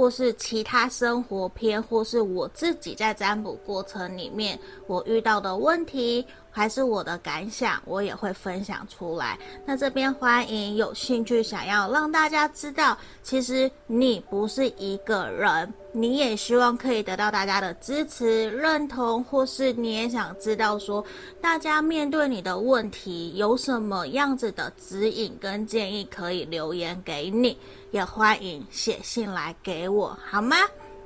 [0.00, 6.26] 或是其他生活篇，或是我自己在占卜过程里面我遇到的问题。
[6.52, 9.38] 还是我的感想，我也会分享出来。
[9.64, 21.04] 那这边欢迎有兴趣想要让大家知道，其实你不是一个人，你也希望可以得到大家的支持、认同，或是你也想知道说，
[21.40, 27.58] 大家面对你的问题有什么样子的指引跟建议，可以留言给你，
[27.90, 30.56] 也欢迎写信来给我，好吗？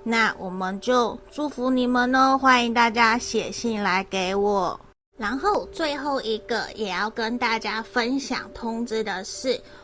[0.03, 4.79] 那我们就祝福你们哦，欢迎大家写信来给我。
[5.17, 9.59] 然后最后一个也要跟大家分享通知的是，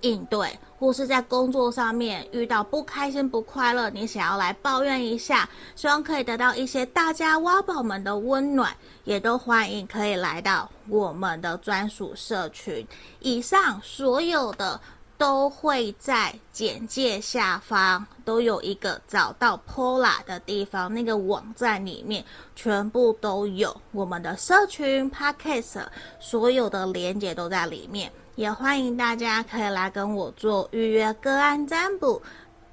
[0.00, 8.74] 应对，或是在工作上面遇到不开心不快乐，你想要来抱怨一下，希望可以得到一些大家挖宝们的温暖，
[9.04, 12.86] 也都欢迎可以来到我们的专属社群。
[13.20, 14.80] 以上所有的
[15.18, 22.22] 都会在简介下方都有一个找到 Pola 的地方，那个网站里面
[22.54, 25.86] 全部都有我们的社群 Podcast，
[26.20, 32.22] 所有的连接都在里面，也欢迎大家可以来跟我做预约个案占卜。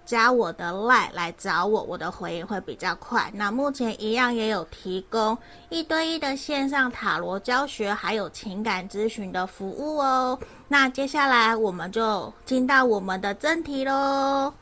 [0.05, 3.32] 加我的 LINE 来找我，我的回应会比较快。
[3.34, 5.38] 那目前一样也有提供
[5.70, 10.38] 一对一的线上塔罗教学，还有情感咨询的服务哦。
[10.68, 14.53] 那接下来我们就进到我们的正题喽。